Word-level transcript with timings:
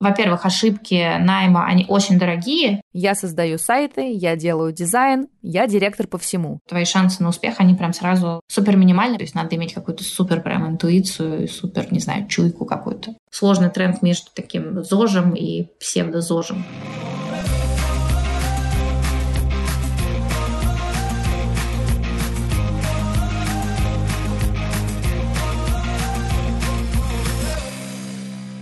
Во-первых, 0.00 0.46
ошибки 0.46 1.18
найма, 1.18 1.66
они 1.66 1.84
очень 1.88 2.18
дорогие. 2.18 2.80
Я 2.92 3.14
создаю 3.14 3.58
сайты, 3.58 4.12
я 4.12 4.36
делаю 4.36 4.72
дизайн, 4.72 5.28
я 5.42 5.66
директор 5.66 6.06
по 6.06 6.18
всему. 6.18 6.60
Твои 6.68 6.84
шансы 6.84 7.22
на 7.22 7.30
успех, 7.30 7.56
они 7.58 7.74
прям 7.74 7.92
сразу 7.92 8.40
супер 8.48 8.76
минимальны. 8.76 9.16
То 9.16 9.24
есть 9.24 9.34
надо 9.34 9.56
иметь 9.56 9.74
какую-то 9.74 10.04
супер 10.04 10.40
прям 10.40 10.68
интуицию, 10.68 11.48
супер, 11.48 11.92
не 11.92 11.98
знаю, 11.98 12.28
чуйку 12.28 12.64
какую-то. 12.64 13.14
Сложный 13.30 13.70
тренд 13.70 14.00
между 14.02 14.30
таким 14.34 14.84
зожем 14.84 15.34
и 15.34 15.66
псевдозожем. 15.80 16.64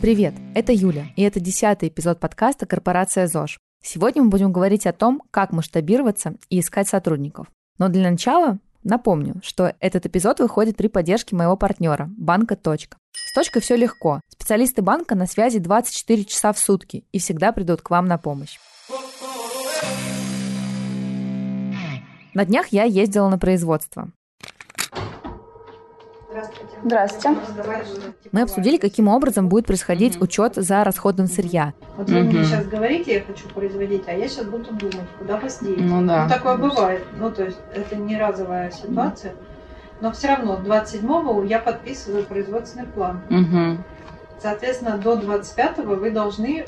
Привет, 0.06 0.34
это 0.54 0.72
Юля, 0.72 1.06
и 1.16 1.22
это 1.22 1.40
десятый 1.40 1.88
эпизод 1.88 2.20
подкаста 2.20 2.64
«Корпорация 2.64 3.26
ЗОЖ». 3.26 3.58
Сегодня 3.82 4.22
мы 4.22 4.28
будем 4.28 4.52
говорить 4.52 4.86
о 4.86 4.92
том, 4.92 5.20
как 5.32 5.50
масштабироваться 5.50 6.36
и 6.48 6.60
искать 6.60 6.86
сотрудников. 6.86 7.48
Но 7.78 7.88
для 7.88 8.08
начала 8.08 8.60
напомню, 8.84 9.40
что 9.42 9.74
этот 9.80 10.06
эпизод 10.06 10.38
выходит 10.38 10.76
при 10.76 10.86
поддержке 10.86 11.34
моего 11.34 11.56
партнера– 11.56 12.08
банка 12.16 12.54
«Точка». 12.54 12.98
С 13.10 13.34
«Точкой» 13.34 13.60
все 13.62 13.74
легко. 13.74 14.20
Специалисты 14.28 14.80
банка 14.80 15.16
на 15.16 15.26
связи 15.26 15.58
24 15.58 16.24
часа 16.24 16.52
в 16.52 16.60
сутки 16.60 17.04
и 17.10 17.18
всегда 17.18 17.50
придут 17.50 17.82
к 17.82 17.90
вам 17.90 18.06
на 18.06 18.16
помощь. 18.16 18.60
На 22.32 22.44
днях 22.44 22.68
я 22.68 22.84
ездила 22.84 23.28
на 23.28 23.38
производство. 23.38 24.12
Здравствуйте. 26.84 27.38
Мы 28.32 28.42
обсудили, 28.42 28.76
каким 28.76 29.08
образом 29.08 29.48
будет 29.48 29.66
происходить 29.66 30.20
учет 30.20 30.54
за 30.56 30.84
расходом 30.84 31.26
сырья. 31.26 31.72
Вот 31.96 32.08
вы 32.10 32.22
мне 32.22 32.44
сейчас 32.44 32.66
говорите, 32.66 33.14
я 33.14 33.22
хочу 33.22 33.48
производить, 33.48 34.04
а 34.06 34.12
я 34.12 34.28
сейчас 34.28 34.46
буду 34.46 34.72
думать, 34.72 35.08
куда 35.18 35.36
посадить. 35.36 35.80
Ну 35.80 36.06
да. 36.06 36.24
Ну, 36.24 36.28
такое 36.28 36.56
бывает. 36.56 37.04
Ну, 37.18 37.30
то 37.30 37.44
есть 37.44 37.58
это 37.74 37.96
не 37.96 38.16
разовая 38.18 38.70
ситуация. 38.70 39.34
Но 40.00 40.12
все 40.12 40.28
равно 40.28 40.60
27-го 40.62 41.42
я 41.44 41.58
подписываю 41.58 42.24
производственный 42.24 42.86
план. 42.86 43.22
Угу. 43.30 43.82
Соответственно, 44.42 44.98
до 44.98 45.14
25-го 45.14 45.94
вы 45.94 46.10
должны 46.10 46.66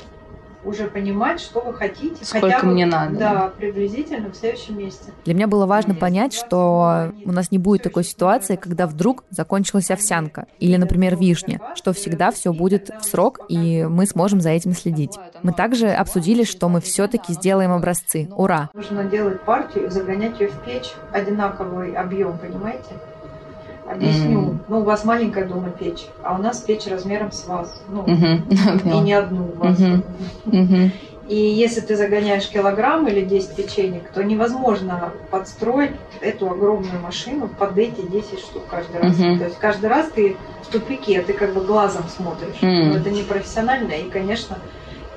уже 0.63 0.87
понимать, 0.87 1.39
что 1.39 1.61
вы 1.61 1.73
хотите. 1.73 2.23
Сколько 2.23 2.51
хотя 2.51 2.65
бы, 2.65 2.73
мне 2.73 2.85
надо. 2.85 3.17
Да, 3.17 3.53
приблизительно 3.57 4.29
в 4.29 4.35
следующем 4.35 4.77
месяце. 4.77 5.11
Для 5.25 5.33
меня 5.33 5.47
было 5.47 5.65
важно 5.65 5.95
понять, 5.95 6.33
что 6.33 7.11
у 7.25 7.31
нас 7.31 7.51
не 7.51 7.57
будет 7.57 7.83
такой 7.83 8.03
ситуации, 8.03 8.55
когда 8.55 8.87
вдруг 8.87 9.23
закончилась 9.29 9.91
овсянка 9.91 10.47
или, 10.59 10.75
например, 10.75 11.15
вишня, 11.15 11.61
что 11.75 11.93
всегда 11.93 12.31
все 12.31 12.53
будет 12.53 12.89
в 13.01 13.05
срок, 13.05 13.39
и 13.47 13.83
мы 13.85 14.05
сможем 14.05 14.41
за 14.41 14.49
этим 14.49 14.73
следить. 14.73 15.17
Мы 15.43 15.53
также 15.53 15.89
обсудили, 15.89 16.43
что 16.43 16.69
мы 16.69 16.81
все-таки 16.81 17.33
сделаем 17.33 17.71
образцы. 17.71 18.27
Ура! 18.35 18.69
Нужно 18.73 19.05
делать 19.05 19.41
партию 19.41 19.87
и 19.87 19.89
загонять 19.89 20.39
ее 20.39 20.49
в 20.49 20.65
печь. 20.65 20.93
Одинаковый 21.11 21.93
объем, 21.93 22.37
понимаете? 22.37 22.89
Объясню. 23.89 24.39
Мгм. 24.39 24.59
Ну, 24.67 24.79
у 24.81 24.83
вас 24.83 25.03
маленькая 25.03 25.45
дома 25.45 25.71
печь, 25.71 26.05
а 26.23 26.35
у 26.35 26.41
нас 26.41 26.59
печь 26.59 26.85
размером 26.85 27.31
с 27.31 27.47
вас. 27.47 27.81
Ну, 27.87 28.01
Угу. 28.01 28.43
и 28.97 28.99
не 28.99 29.13
одну 29.13 29.45
у 29.45 29.63
вас. 29.63 29.79
Мгм. 29.79 30.03
Угу. 30.45 30.91
И 31.27 31.35
если 31.35 31.81
ты 31.81 31.95
загоняешь 31.95 32.47
килограмм 32.47 33.07
или 33.07 33.21
10 33.21 33.55
печенек, 33.55 34.09
то 34.13 34.23
невозможно 34.23 35.13
подстроить 35.31 35.91
эту 36.21 36.49
огромную 36.51 36.99
машину 37.01 37.49
под 37.49 37.77
эти 37.79 38.01
10 38.01 38.39
штук 38.39 38.63
каждый 38.69 39.01
раз. 39.01 39.17
Мгм. 39.17 39.39
То 39.39 39.45
есть 39.45 39.57
каждый 39.57 39.89
раз 39.89 40.09
ты 40.13 40.37
в 40.61 40.67
тупике, 40.71 41.21
ты 41.21 41.33
как 41.33 41.53
бы 41.53 41.61
глазом 41.61 42.03
смотришь. 42.15 42.61
Мгм. 42.61 42.89
Но 42.89 42.95
это 42.97 43.09
не 43.09 43.23
профессионально. 43.23 43.93
И, 43.93 44.07
конечно, 44.07 44.59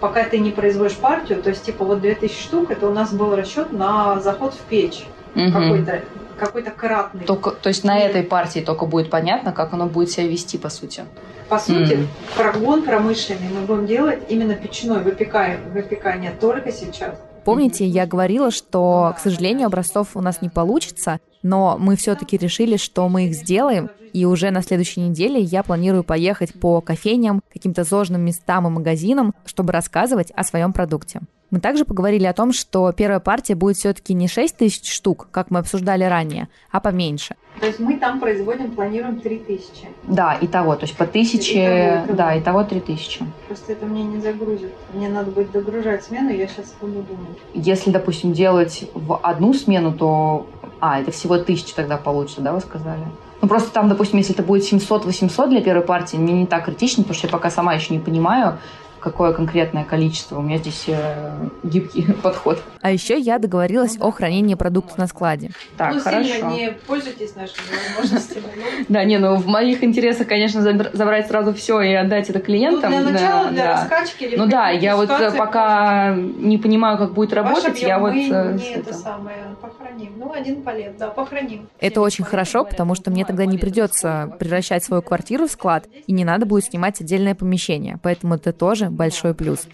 пока 0.00 0.25
ты 0.25 0.39
не 0.39 0.50
производишь 0.50 0.97
партию, 0.97 1.43
то 1.43 1.50
есть 1.50 1.65
типа 1.65 1.84
вот 1.84 2.00
2000 2.00 2.43
штук, 2.43 2.70
это 2.70 2.87
у 2.89 2.93
нас 2.93 3.12
был 3.12 3.37
расчет 3.37 3.70
на 3.73 4.19
заход 4.20 4.55
в 4.55 4.61
печь. 4.62 5.06
Какой-то 5.34 6.03
какой-то 6.38 6.70
кратный. 6.70 7.25
Только, 7.25 7.50
то 7.50 7.69
есть 7.69 7.84
на 7.84 7.98
этой 7.98 8.22
партии 8.22 8.60
только 8.60 8.87
будет 8.87 9.10
понятно, 9.10 9.53
как 9.53 9.72
оно 9.72 9.87
будет 9.87 10.10
себя 10.10 10.26
вести, 10.28 10.59
по 10.59 10.69
сути. 10.70 11.04
По 11.48 11.59
сути, 11.59 11.94
Мгм. 11.94 12.09
прогон 12.37 12.82
промышленный 12.82 13.48
мы 13.50 13.60
будем 13.66 13.87
делать 13.87 14.20
именно 14.28 14.54
печной, 14.54 15.00
выпекаем, 15.03 15.71
выпекание 15.72 16.32
только 16.41 16.72
сейчас. 16.72 17.15
Помните, 17.44 17.84
я 17.86 18.06
говорила, 18.06 18.50
что, 18.50 19.12
к 19.16 19.20
сожалению, 19.20 19.66
образцов 19.66 20.16
у 20.16 20.20
нас 20.20 20.42
не 20.42 20.48
получится, 20.48 21.19
но 21.42 21.76
мы 21.78 21.97
все-таки 21.97 22.36
решили, 22.36 22.76
что 22.76 23.08
мы 23.08 23.26
их 23.26 23.34
сделаем, 23.34 23.91
и 24.12 24.25
уже 24.25 24.50
на 24.50 24.62
следующей 24.62 25.00
неделе 25.00 25.41
я 25.41 25.62
планирую 25.62 26.04
поехать 26.04 26.53
по 26.58 26.80
кофейням, 26.80 27.42
каким-то 27.53 27.82
зожным 27.82 28.20
местам 28.22 28.66
и 28.66 28.70
магазинам, 28.70 29.34
чтобы 29.44 29.72
рассказывать 29.72 30.30
о 30.32 30.44
своем 30.44 30.72
продукте. 30.72 31.20
Мы 31.50 31.60
также 31.60 31.84
поговорили 31.84 32.25
о 32.25 32.32
том, 32.32 32.53
что 32.53 32.92
первая 32.92 33.20
партия 33.20 33.54
будет 33.54 33.76
все-таки 33.76 34.14
не 34.14 34.28
6 34.28 34.56
тысяч 34.56 34.91
штук, 34.91 35.28
как 35.30 35.50
мы 35.50 35.59
обсуждали 35.59 36.04
ранее, 36.04 36.48
а 36.70 36.80
поменьше. 36.80 37.34
То 37.61 37.67
есть 37.67 37.79
мы 37.79 37.97
там 37.99 38.19
производим, 38.19 38.73
планируем 38.73 39.21
3000. 39.21 39.89
Да, 40.05 40.35
и 40.35 40.47
того, 40.47 40.75
то 40.75 40.83
есть 40.83 40.97
по 40.97 41.07
тысяче, 41.07 41.65
Итого, 41.65 42.05
итого. 42.05 42.17
да, 42.17 42.35
и 42.35 42.41
того 42.41 42.65
три 42.65 42.81
тысячи. 42.81 43.25
Просто 43.47 43.73
это 43.73 43.87
мне 43.87 44.03
не 44.03 44.21
загрузит. 44.21 44.73
Мне 44.93 45.09
надо 45.09 45.31
будет 45.31 45.53
догружать 45.53 46.05
смену, 46.05 46.31
я 46.31 46.49
сейчас 46.49 46.75
буду 46.81 47.03
думать. 47.03 47.39
Если, 47.55 47.91
допустим, 47.91 48.33
делать 48.33 48.91
в 48.95 49.17
одну 49.23 49.55
смену, 49.55 49.93
то... 49.93 50.47
А, 50.81 51.01
это 51.01 51.13
всего 51.13 51.39
тысяча 51.39 51.77
тогда 51.77 51.97
получится, 51.97 52.41
да, 52.41 52.53
вы 52.53 52.61
сказали? 52.61 53.05
Ну, 53.41 53.49
просто 53.49 53.71
там, 53.73 53.89
допустим, 53.89 54.19
если 54.19 54.34
это 54.34 54.43
будет 54.43 54.65
700-800 54.73 55.49
для 55.49 55.61
первой 55.61 55.84
партии, 55.84 56.17
мне 56.17 56.33
не 56.33 56.47
так 56.47 56.65
критично, 56.65 57.03
потому 57.05 57.17
что 57.17 57.27
я 57.29 57.33
пока 57.33 57.51
сама 57.51 57.75
еще 57.75 57.93
не 57.95 58.01
понимаю, 58.01 58.59
какое 59.03 59.33
конкретное 59.33 59.85
количество. 59.85 60.39
У 60.39 60.43
меня 60.43 60.59
здесь 60.59 60.85
э, 60.89 61.33
гибкий 61.63 62.03
подход. 62.23 62.63
А 62.81 62.91
еще 62.91 63.19
я 63.19 63.39
договорилась 63.39 63.97
о 64.01 64.11
хранении 64.11 64.55
продуктов 64.55 64.99
на 64.99 65.07
складе. 65.07 65.51
Так, 65.77 65.95
ну, 65.95 66.01
хорошо. 66.01 66.25
сильно 66.29 66.49
не 66.51 66.73
пользуйтесь 66.87 67.35
нашими 67.35 67.65
возможностями. 67.97 68.45
ну. 68.57 68.85
Да, 68.89 69.05
не, 69.05 69.19
ну 69.19 69.37
в 69.37 69.47
моих 69.47 69.83
интересах, 69.85 70.27
конечно, 70.29 70.61
забр- 70.61 70.91
забрать 70.97 71.27
сразу 71.29 71.53
все 71.55 71.81
и 71.81 71.93
отдать 71.95 72.31
это 72.31 72.39
Ну, 72.39 72.45
клиентам. 72.45 72.91
для 72.91 73.03
да, 73.03 73.11
начала, 73.11 73.51
для 73.51 73.73
раскачки. 73.73 74.25
или 74.25 74.37
Ну 74.37 74.47
да, 74.47 74.71
я 74.71 74.97
вот 74.97 75.11
э, 75.11 75.31
пока 75.33 76.15
не 76.17 76.59
понимаю, 76.59 76.99
как 76.99 77.13
будет 77.15 77.33
работать, 77.33 77.81
я 77.83 77.99
вот... 77.99 78.15
э, 78.15 78.15
не 78.55 78.75
это- 78.77 78.95
самое 78.95 79.37
похороним. 79.61 80.13
Ну, 80.17 80.33
один 80.33 80.63
палет, 80.63 80.97
да, 80.99 81.09
похороним. 81.09 81.69
Это 81.81 82.01
очень 82.01 82.25
хорошо, 82.25 82.65
потому 82.65 82.95
что 82.95 83.11
мне 83.11 83.25
тогда 83.25 83.45
не 83.47 83.59
придется 83.59 84.34
превращать 84.39 84.84
свою 84.84 85.03
квартиру 85.03 85.47
в 85.47 85.51
склад, 85.51 85.87
и 86.07 86.13
не 86.13 86.25
надо 86.25 86.47
будет 86.47 86.65
снимать 86.65 87.01
отдельное 87.01 87.34
помещение, 87.34 87.99
поэтому 88.03 88.34
это 88.34 88.53
тоже 88.53 88.91
большой 88.92 89.34
плюс. 89.34 89.66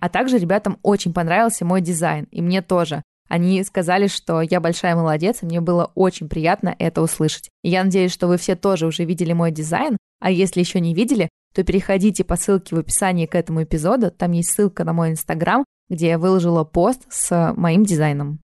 А 0.00 0.08
также 0.08 0.38
ребятам 0.38 0.78
очень 0.82 1.12
понравился 1.12 1.64
мой 1.64 1.80
дизайн, 1.80 2.26
и 2.30 2.40
мне 2.40 2.62
тоже. 2.62 3.02
Они 3.28 3.62
сказали, 3.62 4.06
что 4.06 4.40
я 4.40 4.60
большая 4.60 4.96
молодец, 4.96 5.42
и 5.42 5.46
мне 5.46 5.60
было 5.60 5.92
очень 5.94 6.28
приятно 6.28 6.74
это 6.78 7.02
услышать. 7.02 7.50
Я 7.62 7.84
надеюсь, 7.84 8.12
что 8.12 8.26
вы 8.26 8.38
все 8.38 8.56
тоже 8.56 8.86
уже 8.86 9.04
видели 9.04 9.32
мой 9.32 9.50
дизайн, 9.50 9.98
а 10.20 10.30
если 10.30 10.60
еще 10.60 10.80
не 10.80 10.94
видели, 10.94 11.28
то 11.54 11.62
переходите 11.62 12.24
по 12.24 12.36
ссылке 12.36 12.74
в 12.74 12.78
описании 12.78 13.26
к 13.26 13.34
этому 13.34 13.62
эпизоду, 13.62 14.10
там 14.10 14.32
есть 14.32 14.50
ссылка 14.50 14.84
на 14.84 14.92
мой 14.92 15.10
инстаграм, 15.10 15.64
где 15.90 16.08
я 16.08 16.18
выложила 16.18 16.64
пост 16.64 17.06
с 17.10 17.52
моим 17.56 17.84
дизайном. 17.84 18.40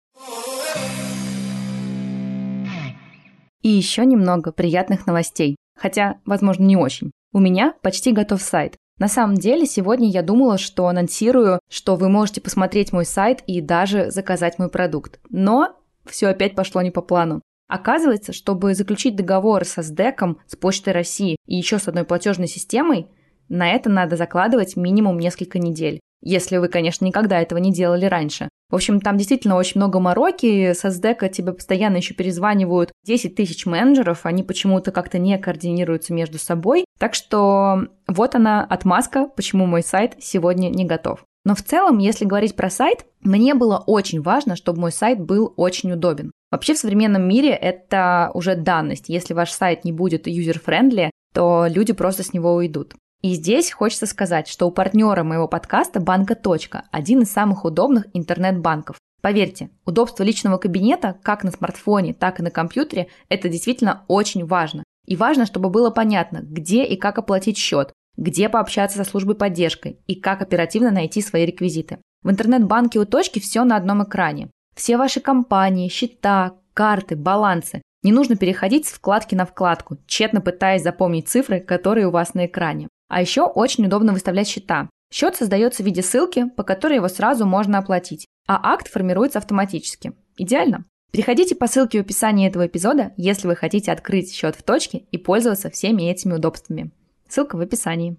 И 3.63 3.69
еще 3.69 4.05
немного 4.05 4.53
приятных 4.53 5.07
новостей. 5.07 5.57
Хотя, 5.77 6.21
возможно, 6.25 6.65
не 6.65 6.77
очень. 6.77 7.11
У 7.33 7.41
меня 7.41 7.75
почти 7.83 8.13
готов 8.13 8.43
сайт. 8.43 8.77
На 8.99 9.09
самом 9.09 9.35
деле, 9.35 9.67
сегодня 9.67 10.09
я 10.09 10.23
думала, 10.23 10.57
что 10.57 10.87
анонсирую, 10.87 11.59
что 11.69 11.97
вы 11.97 12.09
можете 12.09 12.41
посмотреть 12.41 12.93
мой 12.93 13.05
сайт 13.05 13.43
и 13.47 13.61
даже 13.61 14.11
заказать 14.11 14.59
мой 14.59 14.69
продукт. 14.69 15.19
Но 15.31 15.77
все 16.07 16.29
опять 16.29 16.55
пошло 16.55 16.81
не 16.81 16.93
по 16.93 17.03
плану. 17.03 17.43
Оказывается, 17.67 18.33
чтобы 18.33 18.75
заключить 18.75 19.17
договор 19.17 19.65
со 19.65 19.83
СДЭКом, 19.83 20.39
с 20.47 20.55
Почтой 20.55 20.93
России 20.93 21.37
и 21.47 21.57
еще 21.57 21.79
с 21.79 21.89
одной 21.89 22.05
платежной 22.05 22.47
системой, 22.47 23.09
на 23.49 23.71
это 23.71 23.91
надо 23.91 24.17
закладывать 24.17 24.77
минимум 24.77 25.19
несколько 25.19 25.59
недель. 25.59 26.01
Если 26.25 26.57
вы, 26.57 26.69
конечно, 26.69 27.05
никогда 27.05 27.41
этого 27.41 27.59
не 27.59 27.73
делали 27.73 28.07
раньше. 28.07 28.49
В 28.71 28.75
общем, 28.75 29.01
там 29.01 29.19
действительно 29.19 29.57
очень 29.57 29.79
много 29.79 30.01
мороки. 30.01 30.73
Со 30.73 30.91
СДЭКа 30.91 31.29
тебе 31.29 31.53
постоянно 31.53 31.99
еще 31.99 32.15
перезванивают 32.15 32.93
10 33.05 33.35
тысяч 33.35 33.67
менеджеров. 33.67 34.25
Они 34.25 34.43
почему-то 34.43 34.91
как-то 34.91 35.19
не 35.19 35.39
координируются 35.39 36.15
между 36.15 36.39
собой. 36.39 36.87
Так 36.99 37.15
что 37.15 37.83
вот 38.09 38.35
она 38.35 38.65
отмазка, 38.65 39.29
почему 39.29 39.67
мой 39.67 39.83
сайт 39.83 40.15
сегодня 40.19 40.71
не 40.71 40.87
готов. 40.87 41.23
Но 41.45 41.55
в 41.55 41.63
целом, 41.63 41.99
если 41.99 42.25
говорить 42.25 42.57
про 42.57 42.71
сайт, 42.71 43.05
мне 43.21 43.55
было 43.55 43.85
очень 43.87 44.23
важно, 44.23 44.57
чтобы 44.57 44.81
мой 44.81 44.93
сайт 44.93 45.21
был 45.21 45.53
очень 45.57 45.93
удобен. 45.93 46.33
Вообще 46.51 46.73
в 46.75 46.79
современном 46.79 47.29
мире 47.29 47.51
это 47.51 48.31
уже 48.33 48.57
данность. 48.57 49.09
Если 49.09 49.35
ваш 49.35 49.51
сайт 49.51 49.85
не 49.85 49.93
будет 49.93 50.27
user-friendly, 50.27 51.11
то 51.35 51.67
люди 51.69 51.93
просто 51.93 52.23
с 52.23 52.33
него 52.33 52.55
уйдут. 52.55 52.95
И 53.25 53.33
здесь 53.33 53.73
хочется 53.73 54.05
сказать, 54.05 54.49
что 54.49 54.67
у 54.67 54.71
партнера 54.71 55.23
моего 55.25 55.49
подкаста 55.49 55.99
банка 55.99 56.35
«Точка» 56.35 56.85
один 56.91 57.23
из 57.23 57.33
самых 57.33 57.65
удобных 57.65 58.05
интернет-банков. 58.13 58.99
Поверьте, 59.23 59.71
удобство 59.87 60.23
личного 60.23 60.59
кабинета 60.59 61.17
как 61.23 61.43
на 61.43 61.51
смартфоне, 61.51 62.13
так 62.13 62.39
и 62.39 62.43
на 62.43 62.51
компьютере– 62.51 63.09
это 63.31 63.49
действительно 63.49 64.05
очень 64.09 64.45
важно. 64.45 64.85
И 65.07 65.17
важно, 65.17 65.47
чтобы 65.47 65.71
было 65.71 65.89
понятно, 65.89 66.41
где 66.43 66.85
и 66.85 66.97
как 66.97 67.19
оплатить 67.19 67.57
счет, 67.57 67.95
где 68.19 68.51
пообщаться 68.51 68.99
со 68.99 69.05
службой 69.05 69.37
поддержки 69.37 69.97
и 70.07 70.17
как 70.17 70.43
оперативно 70.43 70.91
найти 70.91 71.23
свои 71.23 71.47
реквизиты. 71.47 72.01
В 72.23 72.31
интернет-банке 72.31 72.99
у 72.99 73.07
точки 73.07 73.39
все 73.39 73.65
на 73.65 73.77
одном 73.77 74.05
экране. 74.05 74.51
Все 74.77 74.99
ваши 74.99 75.21
компании, 75.21 75.89
счета, 75.89 76.57
карты, 76.75 77.17
балансы. 77.17 77.81
Не 78.03 78.13
нужно 78.13 78.37
переходить 78.37 78.87
с 78.87 78.93
вкладки 78.93 79.35
на 79.35 79.47
вкладку, 79.47 79.97
тщетно 80.07 80.43
пытаясь 80.43 80.83
запомнить 80.83 81.31
цифры, 81.31 81.61
которые 81.61 82.09
у 82.09 82.11
вас 82.11 82.35
на 82.35 82.45
экране. 82.45 82.89
А 83.09 83.21
еще 83.21 83.43
очень 83.43 83.87
удобно 83.87 84.13
выставлять 84.13 84.49
счета. 84.49 84.89
Счет 85.13 85.37
создается 85.37 85.83
в 85.83 85.87
виде 85.87 86.03
ссылки, 86.03 86.49
по 86.57 86.63
которой 86.63 86.97
его 86.97 87.09
сразу 87.09 87.47
можно 87.47 87.79
оплатить, 87.79 88.27
а 88.47 88.73
акт 88.73 88.89
формируется 88.89 89.39
автоматически. 89.39 90.13
Идеально? 90.37 90.85
Переходите 91.13 91.55
по 91.55 91.69
ссылке 91.69 91.99
в 91.99 92.01
описании 92.01 92.49
этого 92.49 92.67
эпизода, 92.67 93.13
если 93.17 93.47
вы 93.47 93.55
хотите 93.55 93.93
открыть 93.93 94.35
счет 94.35 94.57
в 94.57 94.65
точке 94.65 95.05
и 95.13 95.19
пользоваться 95.19 95.71
всеми 95.71 96.11
этими 96.11 96.33
удобствами. 96.33 96.91
Ссылка 97.29 97.57
в 97.57 97.61
описании. 97.61 98.17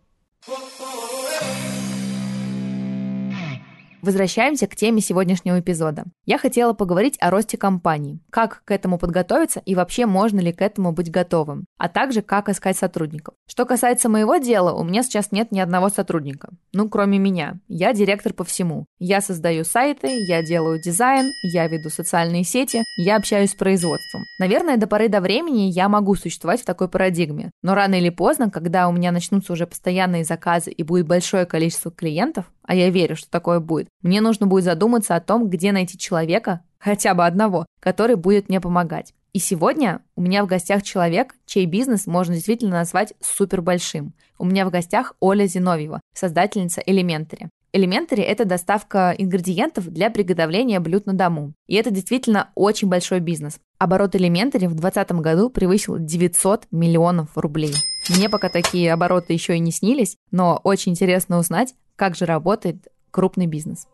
Возвращаемся 4.05 4.67
к 4.67 4.75
теме 4.75 5.01
сегодняшнего 5.01 5.59
эпизода. 5.59 6.03
Я 6.25 6.37
хотела 6.37 6.73
поговорить 6.73 7.17
о 7.19 7.31
росте 7.31 7.57
компании, 7.57 8.19
как 8.29 8.61
к 8.63 8.69
этому 8.69 8.99
подготовиться 8.99 9.63
и 9.65 9.73
вообще 9.73 10.05
можно 10.05 10.39
ли 10.39 10.53
к 10.53 10.61
этому 10.61 10.91
быть 10.91 11.09
готовым, 11.09 11.65
а 11.79 11.89
также 11.89 12.21
как 12.21 12.47
искать 12.47 12.77
сотрудников. 12.77 13.33
Что 13.47 13.65
касается 13.65 14.07
моего 14.07 14.37
дела, 14.37 14.73
у 14.73 14.83
меня 14.83 15.01
сейчас 15.01 15.31
нет 15.31 15.51
ни 15.51 15.59
одного 15.59 15.89
сотрудника. 15.89 16.49
Ну, 16.71 16.87
кроме 16.87 17.17
меня. 17.17 17.55
Я 17.67 17.93
директор 17.93 18.31
по 18.31 18.43
всему. 18.43 18.85
Я 18.99 19.21
создаю 19.21 19.63
сайты, 19.63 20.07
я 20.27 20.43
делаю 20.43 20.79
дизайн, 20.79 21.31
я 21.41 21.67
веду 21.67 21.89
социальные 21.89 22.43
сети, 22.43 22.83
я 22.97 23.15
общаюсь 23.15 23.53
с 23.53 23.55
производством. 23.55 24.21
Наверное, 24.37 24.77
до 24.77 24.85
поры 24.85 25.09
до 25.09 25.19
времени 25.19 25.71
я 25.71 25.89
могу 25.89 26.13
существовать 26.13 26.61
в 26.61 26.65
такой 26.65 26.89
парадигме. 26.89 27.49
Но 27.63 27.73
рано 27.73 27.95
или 27.95 28.09
поздно, 28.09 28.51
когда 28.51 28.87
у 28.87 28.91
меня 28.91 29.11
начнутся 29.11 29.53
уже 29.53 29.65
постоянные 29.65 30.23
заказы 30.23 30.69
и 30.69 30.83
будет 30.83 31.07
большое 31.07 31.47
количество 31.47 31.89
клиентов, 31.89 32.45
а 32.67 32.75
я 32.75 32.89
верю, 32.89 33.15
что 33.15 33.29
такое 33.29 33.59
будет, 33.59 33.87
мне 34.01 34.21
нужно 34.21 34.47
будет 34.47 34.63
задуматься 34.63 35.15
о 35.15 35.21
том, 35.21 35.49
где 35.49 35.71
найти 35.71 35.97
человека, 35.97 36.61
хотя 36.77 37.13
бы 37.13 37.25
одного, 37.25 37.65
который 37.79 38.15
будет 38.15 38.49
мне 38.49 38.61
помогать. 38.61 39.13
И 39.33 39.39
сегодня 39.39 40.01
у 40.15 40.21
меня 40.21 40.45
в 40.45 40.47
гостях 40.47 40.81
человек, 40.81 41.35
чей 41.45 41.65
бизнес 41.65 42.07
можно 42.07 42.35
действительно 42.35 42.71
назвать 42.71 43.13
супер 43.19 43.61
большим. 43.61 44.13
У 44.39 44.45
меня 44.45 44.65
в 44.65 44.71
гостях 44.71 45.13
Оля 45.19 45.45
Зиновьева, 45.45 45.99
создательница 46.13 46.81
Elementary. 46.81 47.49
Elementary– 47.75 48.21
это 48.23 48.45
доставка 48.45 49.13
ингредиентов 49.17 49.89
для 49.89 50.09
приготовления 50.09 50.79
блюд 50.79 51.05
на 51.05 51.13
дому. 51.13 51.51
И 51.67 51.75
это 51.75 51.91
действительно 51.91 52.51
очень 52.55 52.87
большой 52.87 53.19
бизнес. 53.19 53.59
Оборот 53.77 54.15
Elementary 54.15 54.69
в 54.69 54.75
2020 54.75 55.11
году 55.19 55.49
превысил 55.49 55.97
900 55.99 56.67
миллионов 56.71 57.37
рублей. 57.37 57.73
Мне 58.09 58.29
пока 58.29 58.47
такие 58.47 58.93
обороты 58.93 59.33
еще 59.33 59.57
и 59.57 59.59
не 59.59 59.71
снились, 59.71 60.15
но 60.31 60.61
очень 60.63 60.93
интересно 60.93 61.37
узнать, 61.37 61.75
как 61.95 62.15
же 62.15 62.25
работает 62.25 62.87
крупный 63.11 63.47
бизнес. 63.47 63.87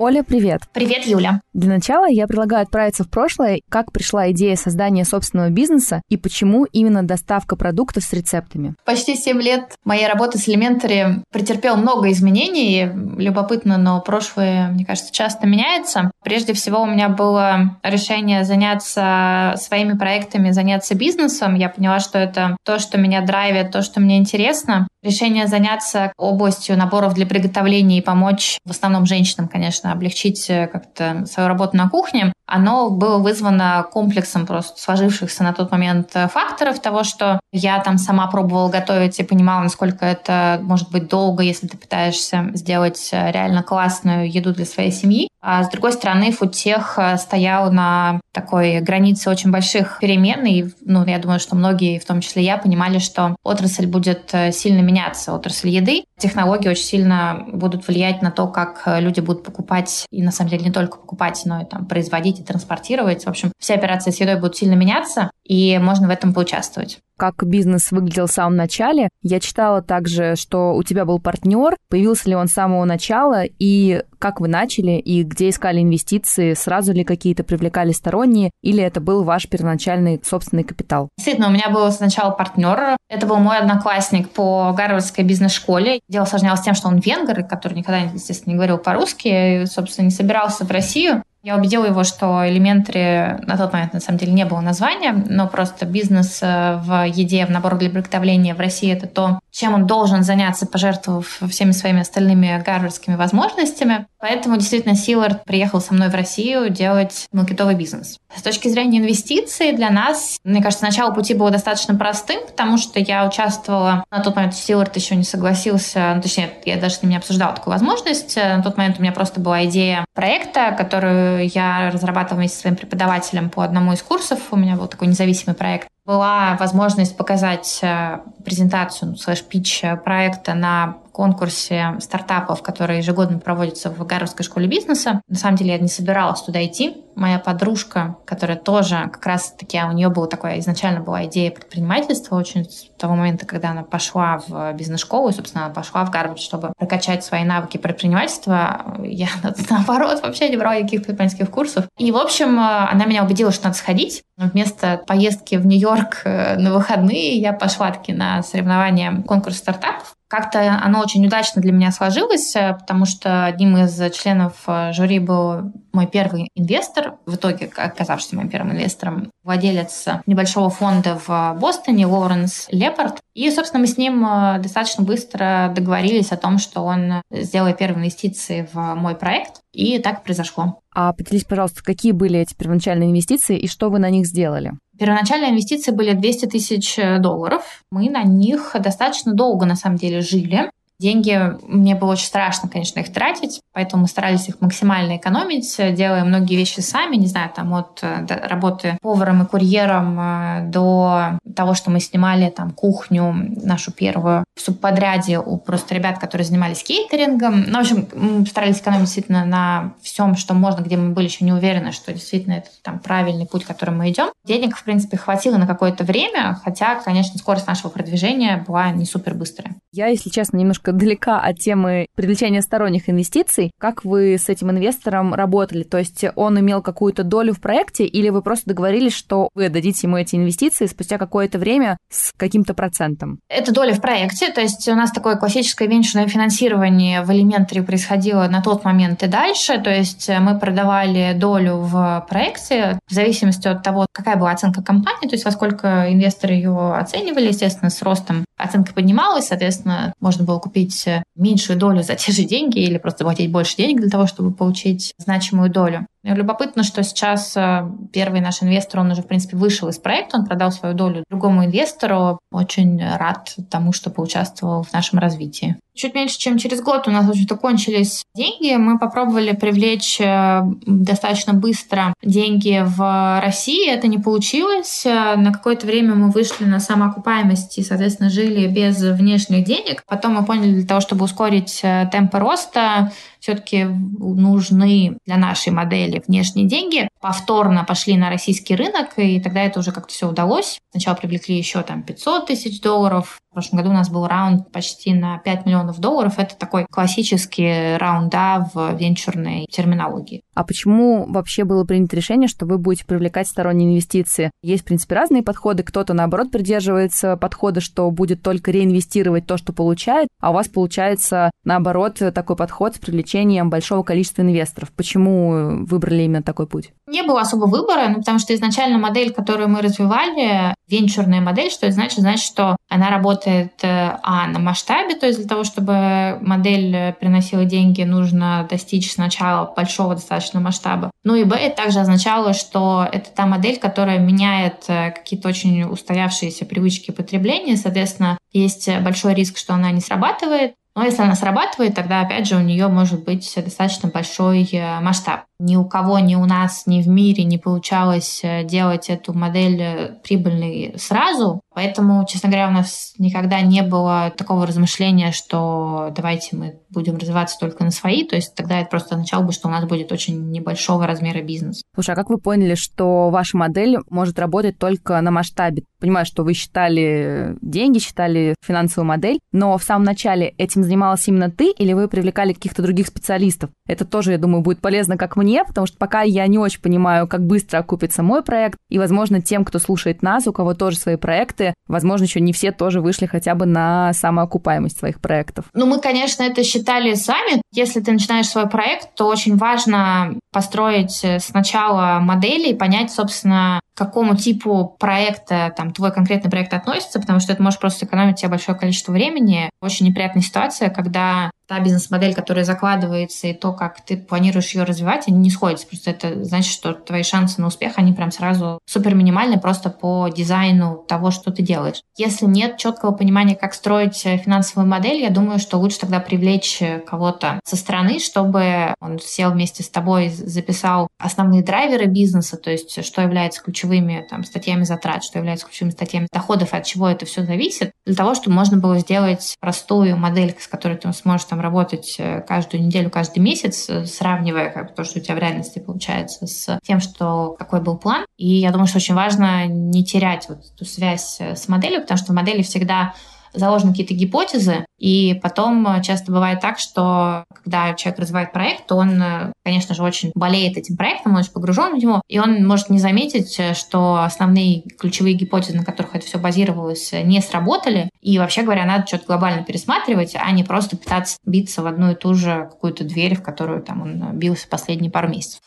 Оля, 0.00 0.22
привет. 0.22 0.62
Привет, 0.72 1.06
Юля. 1.06 1.40
Для 1.52 1.70
начала 1.70 2.06
я 2.08 2.28
предлагаю 2.28 2.62
отправиться 2.62 3.02
в 3.02 3.10
прошлое, 3.10 3.60
как 3.68 3.90
пришла 3.90 4.30
идея 4.30 4.54
создания 4.54 5.04
собственного 5.04 5.50
бизнеса 5.50 6.02
и 6.08 6.16
почему 6.16 6.66
именно 6.66 7.02
доставка 7.02 7.56
продуктов 7.56 8.04
с 8.04 8.12
рецептами. 8.12 8.74
Почти 8.84 9.16
7 9.16 9.42
лет 9.42 9.74
моей 9.84 10.06
работы 10.06 10.38
с 10.38 10.46
Elementary 10.46 11.22
претерпел 11.32 11.76
много 11.76 12.12
изменений. 12.12 12.88
Любопытно, 13.16 13.76
но 13.76 14.00
прошлое, 14.00 14.68
мне 14.68 14.84
кажется, 14.84 15.12
часто 15.12 15.48
меняется. 15.48 16.12
Прежде 16.22 16.52
всего 16.52 16.82
у 16.82 16.86
меня 16.86 17.08
было 17.08 17.76
решение 17.82 18.44
заняться 18.44 19.54
своими 19.56 19.94
проектами, 19.98 20.52
заняться 20.52 20.94
бизнесом. 20.94 21.56
Я 21.56 21.70
поняла, 21.70 21.98
что 21.98 22.18
это 22.18 22.56
то, 22.64 22.78
что 22.78 22.98
меня 22.98 23.22
драйвит, 23.22 23.72
то, 23.72 23.82
что 23.82 24.00
мне 24.00 24.18
интересно. 24.18 24.86
Решение 25.02 25.46
заняться 25.48 26.12
областью 26.16 26.76
наборов 26.76 27.14
для 27.14 27.26
приготовления 27.26 27.98
и 27.98 28.02
помочь 28.02 28.58
в 28.64 28.70
основном 28.70 29.06
женщинам, 29.06 29.48
конечно, 29.48 29.87
облегчить 29.92 30.48
э, 30.50 30.66
как-то 30.66 31.26
свою 31.26 31.48
работу 31.48 31.76
на 31.76 31.88
кухне, 31.88 32.32
оно 32.46 32.90
было 32.90 33.18
вызвано 33.18 33.86
комплексом 33.92 34.46
просто 34.46 34.80
сложившихся 34.80 35.42
на 35.42 35.52
тот 35.52 35.70
момент 35.70 36.10
э, 36.14 36.28
факторов 36.28 36.80
того, 36.80 37.04
что 37.04 37.40
я 37.52 37.80
там 37.80 37.98
сама 37.98 38.26
пробовала 38.26 38.70
готовить 38.70 39.18
и 39.18 39.24
понимала, 39.24 39.62
насколько 39.62 40.06
это 40.06 40.58
может 40.62 40.90
быть 40.90 41.08
долго, 41.08 41.42
если 41.42 41.66
ты 41.66 41.76
пытаешься 41.76 42.50
сделать 42.54 43.10
э, 43.12 43.30
реально 43.32 43.62
классную 43.62 44.30
еду 44.30 44.52
для 44.52 44.64
своей 44.64 44.92
семьи. 44.92 45.28
А 45.40 45.62
с 45.62 45.68
другой 45.70 45.92
стороны, 45.92 46.32
фудтех 46.32 46.98
стоял 47.16 47.70
на 47.70 48.20
такой 48.32 48.80
границе 48.80 49.30
очень 49.30 49.52
больших 49.52 49.98
перемен, 50.00 50.44
и 50.44 50.64
ну, 50.84 51.04
я 51.06 51.18
думаю, 51.18 51.38
что 51.38 51.54
многие, 51.54 52.00
в 52.00 52.04
том 52.04 52.20
числе 52.20 52.42
я, 52.42 52.58
понимали, 52.58 52.98
что 52.98 53.36
отрасль 53.44 53.86
будет 53.86 54.34
сильно 54.50 54.80
меняться, 54.80 55.32
отрасль 55.32 55.68
еды. 55.68 56.04
Технологии 56.18 56.68
очень 56.68 56.84
сильно 56.84 57.44
будут 57.52 57.86
влиять 57.86 58.22
на 58.22 58.30
то, 58.30 58.48
как 58.48 58.82
люди 58.86 59.20
будут 59.20 59.44
покупать, 59.44 60.04
и 60.10 60.22
на 60.22 60.32
самом 60.32 60.50
деле 60.50 60.64
не 60.64 60.72
только 60.72 60.98
покупать, 60.98 61.40
но 61.44 61.62
и 61.62 61.64
там 61.64 61.86
производить 61.86 62.40
и 62.40 62.42
транспортировать. 62.42 63.24
В 63.24 63.28
общем, 63.28 63.52
все 63.58 63.74
операции 63.74 64.10
с 64.10 64.20
едой 64.20 64.34
будут 64.36 64.56
сильно 64.56 64.74
меняться, 64.74 65.30
и 65.48 65.78
можно 65.78 66.06
в 66.06 66.10
этом 66.10 66.32
поучаствовать 66.32 67.00
как 67.18 67.44
бизнес 67.44 67.90
выглядел 67.90 68.26
в 68.26 68.32
самом 68.32 68.56
начале. 68.56 69.10
Я 69.22 69.40
читала 69.40 69.82
также, 69.82 70.36
что 70.36 70.72
у 70.74 70.82
тебя 70.82 71.04
был 71.04 71.18
партнер, 71.18 71.76
появился 71.90 72.28
ли 72.30 72.36
он 72.36 72.46
с 72.46 72.52
самого 72.52 72.84
начала, 72.84 73.42
и 73.44 74.02
как 74.18 74.40
вы 74.40 74.48
начали, 74.48 74.92
и 74.92 75.24
где 75.24 75.50
искали 75.50 75.82
инвестиции, 75.82 76.54
сразу 76.54 76.92
ли 76.92 77.04
какие-то 77.04 77.44
привлекали 77.44 77.92
сторонние, 77.92 78.50
или 78.62 78.82
это 78.82 79.00
был 79.00 79.24
ваш 79.24 79.48
первоначальный 79.48 80.20
собственный 80.24 80.64
капитал? 80.64 81.08
Действительно, 81.18 81.48
у 81.48 81.52
меня 81.52 81.70
был 81.70 81.90
сначала 81.90 82.30
партнер, 82.30 82.96
это 83.08 83.26
был 83.26 83.36
мой 83.36 83.58
одноклассник 83.58 84.30
по 84.30 84.72
Гарвардской 84.76 85.24
бизнес-школе. 85.24 86.00
Дело 86.08 86.24
осложнялось 86.24 86.62
тем, 86.62 86.74
что 86.74 86.88
он 86.88 86.98
венгер, 86.98 87.44
который 87.44 87.74
никогда, 87.74 87.98
естественно, 87.98 88.52
не 88.52 88.56
говорил 88.56 88.78
по-русски, 88.78 89.62
и, 89.62 89.66
собственно, 89.66 90.06
не 90.06 90.12
собирался 90.12 90.64
в 90.64 90.70
Россию. 90.70 91.22
Я 91.42 91.56
убедила 91.56 91.84
его, 91.86 92.02
что 92.02 92.44
Elementary 92.44 93.44
на 93.46 93.56
тот 93.56 93.72
момент 93.72 93.92
на 93.92 94.00
самом 94.00 94.18
деле 94.18 94.32
не 94.32 94.44
было 94.44 94.60
названия, 94.60 95.12
но 95.12 95.46
просто 95.46 95.86
бизнес 95.86 96.40
э, 96.42 96.80
в 96.82 97.06
еде, 97.06 97.46
в 97.46 97.50
набор 97.50 97.78
для 97.78 97.90
приготовления 97.90 98.54
в 98.54 98.60
России 98.60 98.92
это 98.92 99.06
то, 99.06 99.38
чем 99.52 99.74
он 99.74 99.86
должен 99.86 100.24
заняться, 100.24 100.66
пожертвовав 100.66 101.40
всеми 101.48 101.70
своими 101.70 102.00
остальными 102.00 102.62
гарвардскими 102.64 103.14
возможностями. 103.14 104.06
Поэтому 104.20 104.56
действительно 104.56 104.96
Силард 104.96 105.44
приехал 105.44 105.80
со 105.80 105.94
мной 105.94 106.08
в 106.08 106.14
Россию 106.14 106.70
делать 106.70 107.26
маркетовый 107.32 107.76
бизнес. 107.76 108.18
С 108.34 108.42
точки 108.42 108.68
зрения 108.68 108.98
инвестиций 108.98 109.72
для 109.72 109.90
нас, 109.90 110.38
мне 110.42 110.60
кажется, 110.60 110.84
начало 110.84 111.12
пути 111.12 111.34
было 111.34 111.50
достаточно 111.50 111.94
простым, 111.94 112.40
потому 112.46 112.78
что 112.78 112.98
я 112.98 113.24
участвовала, 113.24 114.04
на 114.10 114.20
тот 114.20 114.34
момент 114.34 114.54
Силард 114.54 114.94
еще 114.96 115.14
не 115.14 115.24
согласился, 115.24 116.12
ну, 116.16 116.22
точнее, 116.22 116.50
я 116.64 116.78
даже 116.78 116.96
с 116.96 117.02
ним 117.02 117.10
не 117.10 117.16
обсуждала 117.16 117.54
такую 117.54 117.72
возможность. 117.72 118.36
На 118.36 118.62
тот 118.62 118.76
момент 118.76 118.98
у 118.98 119.02
меня 119.02 119.12
просто 119.12 119.40
была 119.40 119.64
идея 119.66 120.04
проекта, 120.18 120.74
которую 120.76 121.46
я 121.46 121.92
разрабатывала 121.92 122.40
вместе 122.40 122.56
со 122.56 122.62
своим 122.62 122.74
преподавателем 122.74 123.50
по 123.50 123.62
одному 123.62 123.92
из 123.92 124.02
курсов. 124.02 124.40
У 124.50 124.56
меня 124.56 124.74
был 124.74 124.88
такой 124.88 125.06
независимый 125.06 125.54
проект 125.54 125.86
была 126.08 126.56
возможность 126.58 127.18
показать 127.18 127.80
э, 127.82 128.20
презентацию, 128.42 129.10
ну, 129.10 129.16
слэш-пич 129.16 129.82
проекта 130.02 130.54
на 130.54 130.96
конкурсе 131.18 131.96
стартапов, 131.98 132.62
который 132.62 132.98
ежегодно 132.98 133.40
проводится 133.40 133.90
в 133.90 134.06
Гарвардской 134.06 134.44
школе 134.44 134.68
бизнеса. 134.68 135.20
На 135.26 135.36
самом 135.36 135.56
деле 135.56 135.72
я 135.72 135.78
не 135.80 135.88
собиралась 135.88 136.40
туда 136.42 136.64
идти. 136.64 136.96
Моя 137.16 137.40
подружка, 137.40 138.18
которая 138.24 138.56
тоже 138.56 139.10
как 139.12 139.26
раз-таки, 139.26 139.82
у 139.82 139.90
нее 139.90 140.10
была 140.10 140.28
такая, 140.28 140.60
изначально 140.60 141.00
была 141.00 141.24
идея 141.24 141.50
предпринимательства 141.50 142.36
очень 142.36 142.70
с 142.70 142.88
того 142.96 143.16
момента, 143.16 143.46
когда 143.46 143.70
она 143.70 143.82
пошла 143.82 144.40
в 144.46 144.72
бизнес-школу, 144.74 145.30
и, 145.30 145.32
собственно, 145.32 145.64
она 145.64 145.74
пошла 145.74 146.04
в 146.04 146.12
Гарвард, 146.12 146.38
чтобы 146.38 146.72
прокачать 146.78 147.24
свои 147.24 147.42
навыки 147.42 147.78
предпринимательства. 147.78 148.94
Я, 149.02 149.26
наоборот, 149.70 150.22
вообще 150.22 150.48
не 150.48 150.56
брала 150.56 150.76
никаких 150.76 151.02
предпринимательских 151.02 151.50
курсов. 151.50 151.86
И, 151.98 152.12
в 152.12 152.16
общем, 152.16 152.60
она 152.60 153.06
меня 153.06 153.24
убедила, 153.24 153.50
что 153.50 153.64
надо 153.64 153.76
сходить. 153.76 154.22
Вместо 154.36 155.02
поездки 155.04 155.56
в 155.56 155.66
Нью-Йорк 155.66 155.97
э, 156.24 156.56
на 156.56 156.72
выходные 156.72 157.36
я 157.36 157.52
пошла 157.52 157.90
таки 157.90 158.12
на 158.12 158.42
соревнования 158.42 159.22
конкурс 159.22 159.58
стартапов. 159.58 160.17
Как-то 160.28 160.78
оно 160.84 161.00
очень 161.00 161.26
удачно 161.26 161.62
для 161.62 161.72
меня 161.72 161.90
сложилось, 161.90 162.54
э, 162.54 162.74
потому 162.74 163.06
что 163.06 163.46
одним 163.46 163.78
из 163.78 163.98
членов 164.14 164.52
э, 164.66 164.92
жюри 164.92 165.18
был 165.18 165.72
мой 165.92 166.06
первый 166.06 166.50
инвестор, 166.54 167.14
в 167.24 167.36
итоге 167.36 167.70
оказавшийся 167.74 168.36
моим 168.36 168.50
первым 168.50 168.72
инвестором, 168.72 169.30
владелец 169.42 170.04
небольшого 170.26 170.68
фонда 170.68 171.18
в 171.26 171.56
Бостоне, 171.58 172.06
Лоуренс 172.06 172.68
Лепард. 172.70 173.20
И, 173.34 173.50
собственно, 173.50 173.80
мы 173.80 173.86
с 173.86 173.96
ним 173.96 174.24
э, 174.26 174.58
достаточно 174.60 175.02
быстро 175.02 175.72
договорились 175.74 176.30
о 176.30 176.36
том, 176.36 176.58
что 176.58 176.82
он 176.82 177.22
сделает 177.30 177.78
первые 177.78 178.00
инвестиции 178.00 178.68
в 178.72 178.94
мой 178.94 179.14
проект. 179.14 179.62
И 179.72 179.98
так 179.98 180.24
произошло. 180.24 180.80
А 180.92 181.12
поделись, 181.12 181.44
пожалуйста, 181.44 181.82
какие 181.84 182.12
были 182.12 182.40
эти 182.40 182.54
первоначальные 182.54 183.10
инвестиции 183.10 183.56
и 183.58 183.68
что 183.68 183.90
вы 183.90 183.98
на 183.98 184.10
них 184.10 184.26
сделали? 184.26 184.72
Первоначальные 184.98 185.50
инвестиции 185.52 185.92
были 185.92 186.12
200 186.12 186.46
тысяч 186.46 186.98
долларов. 187.20 187.84
Мы 187.92 188.10
на 188.10 188.24
них 188.24 188.74
достаточно 188.80 189.32
долго, 189.32 189.64
на 189.64 189.76
самом 189.76 189.96
деле, 189.96 190.17
жили. 190.22 190.70
Деньги, 191.00 191.56
мне 191.62 191.94
было 191.94 192.12
очень 192.12 192.26
страшно, 192.26 192.68
конечно, 192.68 192.98
их 192.98 193.12
тратить, 193.12 193.60
поэтому 193.72 194.02
мы 194.02 194.08
старались 194.08 194.48
их 194.48 194.60
максимально 194.60 195.16
экономить, 195.16 195.76
делая 195.94 196.24
многие 196.24 196.56
вещи 196.56 196.80
сами, 196.80 197.16
не 197.16 197.28
знаю, 197.28 197.50
там 197.54 197.72
от 197.74 198.00
э, 198.02 198.26
работы 198.26 198.98
поваром 199.00 199.42
и 199.42 199.46
курьером 199.46 200.18
э, 200.18 200.60
до 200.68 201.38
того, 201.54 201.74
что 201.74 201.90
мы 201.90 202.00
снимали 202.00 202.50
там 202.50 202.72
кухню 202.72 203.32
нашу 203.62 203.92
первую 203.92 204.44
в 204.58 204.60
субподряде 204.60 205.38
у 205.38 205.56
просто 205.56 205.94
ребят, 205.94 206.18
которые 206.18 206.44
занимались 206.44 206.82
кейтерингом. 206.82 207.62
Ну, 207.68 207.78
в 207.78 207.80
общем, 207.80 208.08
мы 208.12 208.46
старались 208.46 208.80
экономить 208.80 209.04
действительно 209.04 209.44
на 209.44 209.94
всем, 210.02 210.36
что 210.36 210.54
можно, 210.54 210.82
где 210.82 210.96
мы 210.96 211.10
были 211.14 211.26
еще 211.26 211.44
не 211.44 211.52
уверены, 211.52 211.92
что 211.92 212.12
действительно 212.12 212.54
это 212.54 212.70
там 212.82 212.98
правильный 212.98 213.46
путь, 213.46 213.64
которым 213.64 213.98
мы 213.98 214.10
идем. 214.10 214.30
Денег, 214.44 214.76
в 214.76 214.82
принципе, 214.82 215.16
хватило 215.16 215.56
на 215.58 215.66
какое-то 215.66 216.04
время, 216.04 216.58
хотя, 216.64 216.96
конечно, 216.96 217.38
скорость 217.38 217.66
нашего 217.66 217.90
продвижения 217.90 218.64
была 218.66 218.90
не 218.90 219.04
супер 219.04 219.34
быстрая. 219.34 219.76
Я, 219.92 220.08
если 220.08 220.30
честно, 220.30 220.56
немножко 220.56 220.87
немножко 220.88 220.92
далека 220.92 221.40
от 221.40 221.58
темы 221.58 222.06
привлечения 222.14 222.62
сторонних 222.62 223.08
инвестиций. 223.08 223.70
Как 223.78 224.04
вы 224.04 224.34
с 224.38 224.48
этим 224.48 224.70
инвестором 224.70 225.34
работали? 225.34 225.82
То 225.82 225.98
есть 225.98 226.24
он 226.36 226.58
имел 226.58 226.82
какую-то 226.82 227.24
долю 227.24 227.52
в 227.52 227.60
проекте 227.60 228.04
или 228.04 228.30
вы 228.30 228.42
просто 228.42 228.66
договорились, 228.68 229.14
что 229.14 229.48
вы 229.54 229.68
дадите 229.68 230.06
ему 230.06 230.16
эти 230.16 230.36
инвестиции 230.36 230.86
спустя 230.86 231.18
какое-то 231.18 231.58
время 231.58 231.96
с 232.10 232.32
каким-то 232.36 232.74
процентом? 232.74 233.40
Это 233.48 233.72
доля 233.72 233.94
в 233.94 234.00
проекте, 234.00 234.50
то 234.52 234.60
есть 234.60 234.88
у 234.88 234.94
нас 234.94 235.10
такое 235.12 235.36
классическое 235.36 235.88
венчурное 235.88 236.28
финансирование 236.28 237.22
в 237.22 237.30
элементаре 237.30 237.82
происходило 237.82 238.46
на 238.48 238.62
тот 238.62 238.84
момент 238.84 239.22
и 239.22 239.26
дальше, 239.26 239.78
то 239.78 239.90
есть 239.90 240.30
мы 240.40 240.58
продавали 240.58 241.34
долю 241.36 241.76
в 241.76 242.26
проекте 242.28 242.98
в 243.08 243.14
зависимости 243.14 243.68
от 243.68 243.82
того, 243.82 244.06
какая 244.12 244.36
была 244.36 244.52
оценка 244.52 244.82
компании, 244.82 245.28
то 245.28 245.34
есть 245.34 245.44
во 245.44 245.50
сколько 245.50 246.12
инвесторы 246.12 246.54
ее 246.54 246.94
оценивали, 246.94 247.48
естественно, 247.48 247.90
с 247.90 248.02
ростом 248.02 248.44
оценка 248.56 248.92
поднималась, 248.92 249.48
соответственно, 249.48 250.12
можно 250.20 250.44
было 250.44 250.58
купить 250.58 250.77
купить 250.78 251.06
э, 251.06 251.22
меньшую 251.34 251.78
долю 251.78 252.02
за 252.02 252.14
те 252.14 252.32
же 252.32 252.44
деньги 252.44 252.78
или 252.78 252.98
просто 252.98 253.24
платить 253.24 253.50
больше 253.50 253.76
денег 253.76 254.00
для 254.00 254.10
того, 254.10 254.26
чтобы 254.26 254.52
получить 254.52 255.12
значимую 255.18 255.70
долю. 255.70 256.06
Любопытно, 256.24 256.82
что 256.82 257.02
сейчас 257.04 257.56
э, 257.56 257.88
первый 258.12 258.40
наш 258.40 258.62
инвестор, 258.62 259.00
он 259.00 259.12
уже, 259.12 259.22
в 259.22 259.26
принципе, 259.26 259.56
вышел 259.56 259.88
из 259.88 259.98
проекта, 259.98 260.38
он 260.38 260.46
продал 260.46 260.72
свою 260.72 260.94
долю 260.94 261.24
другому 261.30 261.64
инвестору. 261.64 262.40
Очень 262.50 263.00
рад 263.00 263.54
тому, 263.70 263.92
что 263.92 264.10
поучаствовал 264.10 264.82
в 264.82 264.92
нашем 264.92 265.20
развитии. 265.20 265.76
Чуть 265.94 266.14
меньше, 266.14 266.38
чем 266.38 266.58
через 266.58 266.80
год 266.80 267.08
у 267.08 267.10
нас 267.10 267.28
уже 267.28 267.46
кончились 267.46 268.22
деньги. 268.34 268.74
Мы 268.76 268.98
попробовали 268.98 269.52
привлечь 269.52 270.20
э, 270.20 270.62
достаточно 270.86 271.54
быстро 271.54 272.14
деньги 272.22 272.82
в 272.84 273.40
России. 273.40 273.88
Это 273.88 274.08
не 274.08 274.18
получилось. 274.18 275.04
На 275.04 275.52
какое-то 275.52 275.86
время 275.86 276.14
мы 276.14 276.30
вышли 276.30 276.64
на 276.64 276.80
самоокупаемость 276.80 277.78
и, 277.78 277.82
соответственно, 277.82 278.30
жили 278.30 278.66
без 278.66 279.00
внешних 279.00 279.64
денег. 279.64 280.02
Потом 280.06 280.34
мы 280.34 280.44
поняли, 280.44 280.74
для 280.74 280.86
того, 280.86 281.00
чтобы 281.00 281.24
ускорить 281.24 281.80
э, 281.82 282.08
темпы 282.10 282.38
роста, 282.38 283.12
все-таки 283.40 283.84
нужны 283.84 285.18
для 285.26 285.36
нашей 285.36 285.72
модели 285.72 286.22
внешние 286.26 286.66
деньги. 286.66 287.08
Повторно 287.20 287.84
пошли 287.84 288.16
на 288.16 288.30
российский 288.30 288.74
рынок, 288.74 289.10
и 289.16 289.40
тогда 289.40 289.62
это 289.62 289.80
уже 289.80 289.92
как-то 289.92 290.12
все 290.12 290.28
удалось. 290.28 290.80
Сначала 290.90 291.16
привлекли 291.16 291.56
еще 291.56 291.82
там 291.82 292.02
500 292.02 292.46
тысяч 292.46 292.80
долларов, 292.80 293.40
прошлом 293.58 293.78
году 293.78 293.90
у 293.90 293.94
нас 293.94 294.08
был 294.08 294.26
раунд 294.26 294.70
почти 294.70 295.12
на 295.12 295.38
5 295.38 295.66
миллионов 295.66 295.98
долларов. 295.98 296.34
Это 296.38 296.56
такой 296.56 296.86
классический 296.88 297.96
раунд 297.96 298.30
да, 298.30 298.70
в 298.72 298.94
венчурной 298.94 299.66
терминологии. 299.68 300.42
А 300.54 300.62
почему 300.62 301.26
вообще 301.28 301.64
было 301.64 301.84
принято 301.84 302.14
решение, 302.14 302.48
что 302.48 302.66
вы 302.66 302.78
будете 302.78 303.04
привлекать 303.04 303.48
сторонние 303.48 303.90
инвестиции? 303.90 304.52
Есть, 304.62 304.82
в 304.82 304.86
принципе, 304.86 305.16
разные 305.16 305.42
подходы. 305.42 305.82
Кто-то, 305.82 306.14
наоборот, 306.14 306.52
придерживается 306.52 307.36
подхода, 307.36 307.80
что 307.80 308.08
будет 308.12 308.42
только 308.42 308.70
реинвестировать 308.70 309.46
то, 309.46 309.56
что 309.56 309.72
получает, 309.72 310.28
а 310.40 310.50
у 310.50 310.54
вас 310.54 310.68
получается, 310.68 311.50
наоборот, 311.64 312.22
такой 312.32 312.54
подход 312.54 312.94
с 312.94 312.98
привлечением 312.98 313.70
большого 313.70 314.04
количества 314.04 314.42
инвесторов. 314.42 314.92
Почему 314.92 315.84
выбрали 315.84 316.22
именно 316.22 316.42
такой 316.42 316.68
путь? 316.68 316.92
Не 317.08 317.22
было 317.22 317.40
особо 317.40 317.64
выбора, 317.64 318.08
ну, 318.08 318.16
потому 318.16 318.38
что 318.38 318.54
изначально 318.54 318.98
модель, 318.98 319.32
которую 319.32 319.68
мы 319.68 319.80
развивали, 319.80 320.74
венчурная 320.88 321.40
модель, 321.40 321.70
что 321.70 321.86
это 321.86 321.94
значит? 321.94 322.18
Значит, 322.20 322.44
что 322.44 322.76
она 322.88 323.10
работает 323.10 323.47
работает 323.48 323.72
э, 323.82 324.18
а 324.22 324.46
на 324.46 324.58
масштабе, 324.58 325.14
то 325.14 325.26
есть 325.26 325.38
для 325.38 325.48
того, 325.48 325.64
чтобы 325.64 326.38
модель 326.40 327.14
приносила 327.14 327.64
деньги, 327.64 328.02
нужно 328.02 328.66
достичь 328.70 329.12
сначала 329.12 329.72
большого 329.74 330.14
достаточно 330.14 330.60
масштаба. 330.60 331.10
Ну 331.24 331.34
и 331.34 331.44
б, 331.44 331.56
это 331.56 331.82
также 331.82 332.00
означало, 332.00 332.52
что 332.52 333.06
это 333.10 333.30
та 333.30 333.46
модель, 333.46 333.78
которая 333.78 334.18
меняет 334.18 334.84
э, 334.88 335.10
какие-то 335.10 335.48
очень 335.48 335.84
устоявшиеся 335.84 336.66
привычки 336.66 337.10
потребления, 337.10 337.76
соответственно, 337.76 338.38
есть 338.52 338.88
большой 339.00 339.34
риск, 339.34 339.58
что 339.58 339.74
она 339.74 339.90
не 339.90 340.00
срабатывает, 340.00 340.74
но 340.98 341.04
если 341.04 341.22
она 341.22 341.36
срабатывает, 341.36 341.94
тогда, 341.94 342.22
опять 342.22 342.48
же, 342.48 342.56
у 342.56 342.60
нее 342.60 342.88
может 342.88 343.22
быть 343.22 343.52
достаточно 343.54 344.08
большой 344.08 344.68
э, 344.72 344.98
масштаб. 344.98 345.42
Ни 345.60 345.76
у 345.76 345.84
кого, 345.84 346.18
ни 346.18 346.34
у 346.34 346.44
нас, 346.44 346.88
ни 346.88 347.02
в 347.02 347.06
мире 347.06 347.44
не 347.44 347.56
получалось 347.56 348.40
э, 348.42 348.64
делать 348.64 349.08
эту 349.08 349.32
модель 349.32 349.80
э, 349.80 350.14
прибыльной 350.24 350.94
сразу. 350.98 351.60
Поэтому, 351.78 352.26
честно 352.26 352.48
говоря, 352.48 352.66
у 352.66 352.72
нас 352.72 353.14
никогда 353.18 353.60
не 353.60 353.82
было 353.82 354.32
такого 354.36 354.66
размышления, 354.66 355.30
что 355.30 356.12
давайте 356.12 356.56
мы 356.56 356.80
будем 356.90 357.18
развиваться 357.18 357.56
только 357.60 357.84
на 357.84 357.92
свои. 357.92 358.24
То 358.24 358.34
есть 358.34 358.56
тогда 358.56 358.80
это 358.80 358.90
просто 358.90 359.14
означало 359.14 359.44
бы, 359.44 359.52
что 359.52 359.68
у 359.68 359.70
нас 359.70 359.84
будет 359.84 360.10
очень 360.10 360.50
небольшого 360.50 361.06
размера 361.06 361.40
бизнес. 361.40 361.82
Слушай, 361.94 362.14
а 362.14 362.16
как 362.16 362.30
вы 362.30 362.38
поняли, 362.38 362.74
что 362.74 363.30
ваша 363.30 363.56
модель 363.56 363.98
может 364.10 364.40
работать 364.40 364.76
только 364.76 365.20
на 365.20 365.30
масштабе? 365.30 365.84
Понимаю, 366.00 366.26
что 366.26 366.42
вы 366.42 366.54
считали 366.54 367.56
деньги, 367.60 368.00
считали 368.00 368.56
финансовую 368.64 369.06
модель, 369.06 369.38
но 369.52 369.78
в 369.78 369.82
самом 369.84 370.04
начале 370.04 370.54
этим 370.58 370.82
занималась 370.82 371.28
именно 371.28 371.48
ты 371.48 371.70
или 371.70 371.92
вы 371.92 372.08
привлекали 372.08 372.54
каких-то 372.54 372.82
других 372.82 373.06
специалистов? 373.06 373.70
Это 373.86 374.04
тоже, 374.04 374.32
я 374.32 374.38
думаю, 374.38 374.62
будет 374.62 374.80
полезно 374.80 375.16
как 375.16 375.36
мне, 375.36 375.64
потому 375.64 375.86
что 375.86 375.96
пока 375.96 376.22
я 376.22 376.46
не 376.48 376.58
очень 376.58 376.80
понимаю, 376.80 377.28
как 377.28 377.46
быстро 377.46 377.78
окупится 377.78 378.24
мой 378.24 378.42
проект, 378.42 378.78
и, 378.88 378.98
возможно, 378.98 379.40
тем, 379.40 379.64
кто 379.64 379.78
слушает 379.78 380.22
нас, 380.22 380.46
у 380.46 380.52
кого 380.52 380.74
тоже 380.74 380.96
свои 380.96 381.16
проекты, 381.16 381.67
возможно, 381.86 382.24
еще 382.24 382.40
не 382.40 382.52
все 382.52 382.72
тоже 382.72 383.00
вышли 383.00 383.26
хотя 383.26 383.54
бы 383.54 383.66
на 383.66 384.12
самоокупаемость 384.12 384.98
своих 384.98 385.20
проектов. 385.20 385.66
Ну, 385.74 385.86
мы, 385.86 386.00
конечно, 386.00 386.42
это 386.42 386.64
считали 386.64 387.14
сами. 387.14 387.62
Если 387.72 388.00
ты 388.00 388.12
начинаешь 388.12 388.48
свой 388.48 388.68
проект, 388.68 389.14
то 389.14 389.26
очень 389.26 389.56
важно 389.56 390.34
построить 390.52 391.24
сначала 391.40 392.18
модели 392.20 392.70
и 392.70 392.74
понять, 392.74 393.10
собственно, 393.10 393.80
к 393.94 393.98
какому 393.98 394.36
типу 394.36 394.96
проекта 394.98 395.72
там 395.76 395.92
твой 395.92 396.12
конкретный 396.12 396.50
проект 396.50 396.72
относится, 396.72 397.20
потому 397.20 397.40
что 397.40 397.52
это 397.52 397.62
может 397.62 397.80
просто 397.80 398.00
сэкономить 398.00 398.36
тебе 398.36 398.50
большое 398.50 398.78
количество 398.78 399.12
времени. 399.12 399.70
Очень 399.82 400.06
неприятная 400.06 400.42
ситуация, 400.42 400.88
когда 400.88 401.50
та 401.68 401.80
бизнес-модель, 401.80 402.34
которая 402.34 402.64
закладывается, 402.64 403.46
и 403.46 403.52
то, 403.52 403.72
как 403.72 404.04
ты 404.04 404.16
планируешь 404.16 404.74
ее 404.74 404.84
развивать, 404.84 405.28
они 405.28 405.38
не 405.38 405.50
сходятся. 405.50 405.86
Просто 405.86 406.10
это 406.10 406.44
значит, 406.44 406.72
что 406.72 406.94
твои 406.94 407.22
шансы 407.22 407.60
на 407.60 407.66
успех, 407.66 407.94
они 407.96 408.12
прям 408.12 408.30
сразу 408.32 408.80
супер 408.86 409.14
минимальны 409.14 409.60
просто 409.60 409.90
по 409.90 410.28
дизайну 410.28 411.04
того, 411.06 411.30
что 411.30 411.52
ты 411.52 411.62
делаешь. 411.62 412.02
Если 412.16 412.46
нет 412.46 412.78
четкого 412.78 413.12
понимания, 413.12 413.54
как 413.54 413.74
строить 413.74 414.24
э, 414.24 414.38
финансовую 414.38 414.88
модель, 414.88 415.20
я 415.20 415.30
думаю, 415.30 415.58
что 415.58 415.76
лучше 415.76 416.00
тогда 416.00 416.20
привлечь 416.20 416.80
э, 416.80 417.00
кого-то 417.00 417.60
со 417.64 417.76
стороны, 417.76 418.18
чтобы 418.18 418.94
он 419.00 419.18
сел 419.18 419.50
вместе 419.50 419.82
с 419.82 419.90
тобой, 419.90 420.30
записал 420.30 421.08
основные 421.18 421.62
драйверы 421.62 422.06
бизнеса, 422.06 422.56
то 422.56 422.70
есть 422.70 423.04
что 423.04 423.20
является 423.20 423.62
ключевыми 423.62 424.26
там, 424.30 424.44
статьями 424.44 424.84
затрат, 424.84 425.22
что 425.22 425.38
является 425.38 425.66
ключевыми 425.66 425.92
статьями 425.92 426.28
доходов, 426.32 426.72
от 426.72 426.84
чего 426.84 427.08
это 427.08 427.26
все 427.26 427.44
зависит, 427.44 427.92
для 428.06 428.14
того, 428.14 428.34
чтобы 428.34 428.56
можно 428.56 428.78
было 428.78 428.98
сделать 428.98 429.54
простую 429.60 430.16
модель, 430.16 430.56
с 430.58 430.66
которой 430.66 430.96
ты 430.96 431.12
сможешь 431.12 431.44
там 431.44 431.57
там 431.58 431.60
работать 431.60 432.16
э, 432.18 432.40
каждую 432.42 432.84
неделю, 432.84 433.10
каждый 433.10 433.40
месяц, 433.40 433.88
э, 433.88 434.06
сравнивая 434.06 434.70
как 434.70 434.94
то, 434.94 435.04
что 435.04 435.18
у 435.18 435.22
тебя 435.22 435.34
в 435.34 435.38
реальности 435.38 435.78
получается, 435.78 436.46
с 436.46 436.78
тем, 436.82 437.00
что 437.00 437.56
какой 437.58 437.80
был 437.80 437.96
план. 437.96 438.24
И 438.36 438.48
я 438.48 438.70
думаю, 438.70 438.86
что 438.86 438.98
очень 438.98 439.14
важно 439.14 439.66
не 439.66 440.04
терять 440.04 440.48
вот 440.48 440.60
эту 440.74 440.84
связь 440.84 441.36
э, 441.40 441.56
с 441.56 441.68
моделью, 441.68 442.00
потому 442.00 442.18
что 442.18 442.32
в 442.32 442.34
модели 442.34 442.62
всегда 442.62 443.14
заложены 443.52 443.92
какие-то 443.92 444.14
гипотезы, 444.14 444.84
и 444.98 445.38
потом 445.42 445.86
э, 445.86 446.02
часто 446.02 446.32
бывает 446.32 446.60
так, 446.60 446.78
что 446.78 447.44
когда 447.62 447.94
человек 447.94 448.20
развивает 448.20 448.52
проект, 448.52 448.86
то 448.86 448.96
он, 448.96 449.22
э, 449.22 449.52
конечно 449.64 449.94
же, 449.94 450.02
очень 450.02 450.32
болеет 450.34 450.76
этим 450.76 450.96
проектом, 450.96 451.32
он 451.32 451.38
очень 451.38 451.52
погружен 451.52 451.94
в 451.94 451.98
него, 451.98 452.20
и 452.28 452.38
он 452.38 452.66
может 452.66 452.90
не 452.90 452.98
заметить, 452.98 453.58
э, 453.58 453.74
что 453.74 454.22
основные 454.22 454.82
ключевые 454.98 455.34
гипотезы, 455.34 455.76
на 455.76 455.84
которых 455.84 456.16
это 456.16 456.26
все 456.26 456.38
базировалось, 456.38 457.12
не 457.12 457.40
сработали, 457.40 458.10
и 458.20 458.38
вообще 458.38 458.62
говоря, 458.62 458.84
надо 458.84 459.06
что-то 459.06 459.26
глобально 459.26 459.62
пересматривать, 459.62 460.34
а 460.34 460.50
не 460.50 460.64
просто 460.64 460.96
пытаться 460.96 461.38
биться 461.44 461.82
в 461.82 461.86
одну 461.86 462.10
и 462.10 462.14
ту 462.14 462.34
же 462.34 462.68
какую-то 462.70 463.04
дверь, 463.04 463.36
в 463.36 463.42
которую 463.42 463.82
там 463.82 464.02
он 464.02 464.32
бился 464.32 464.66
последние 464.68 465.10
пару 465.10 465.28
месяцев. 465.28 465.60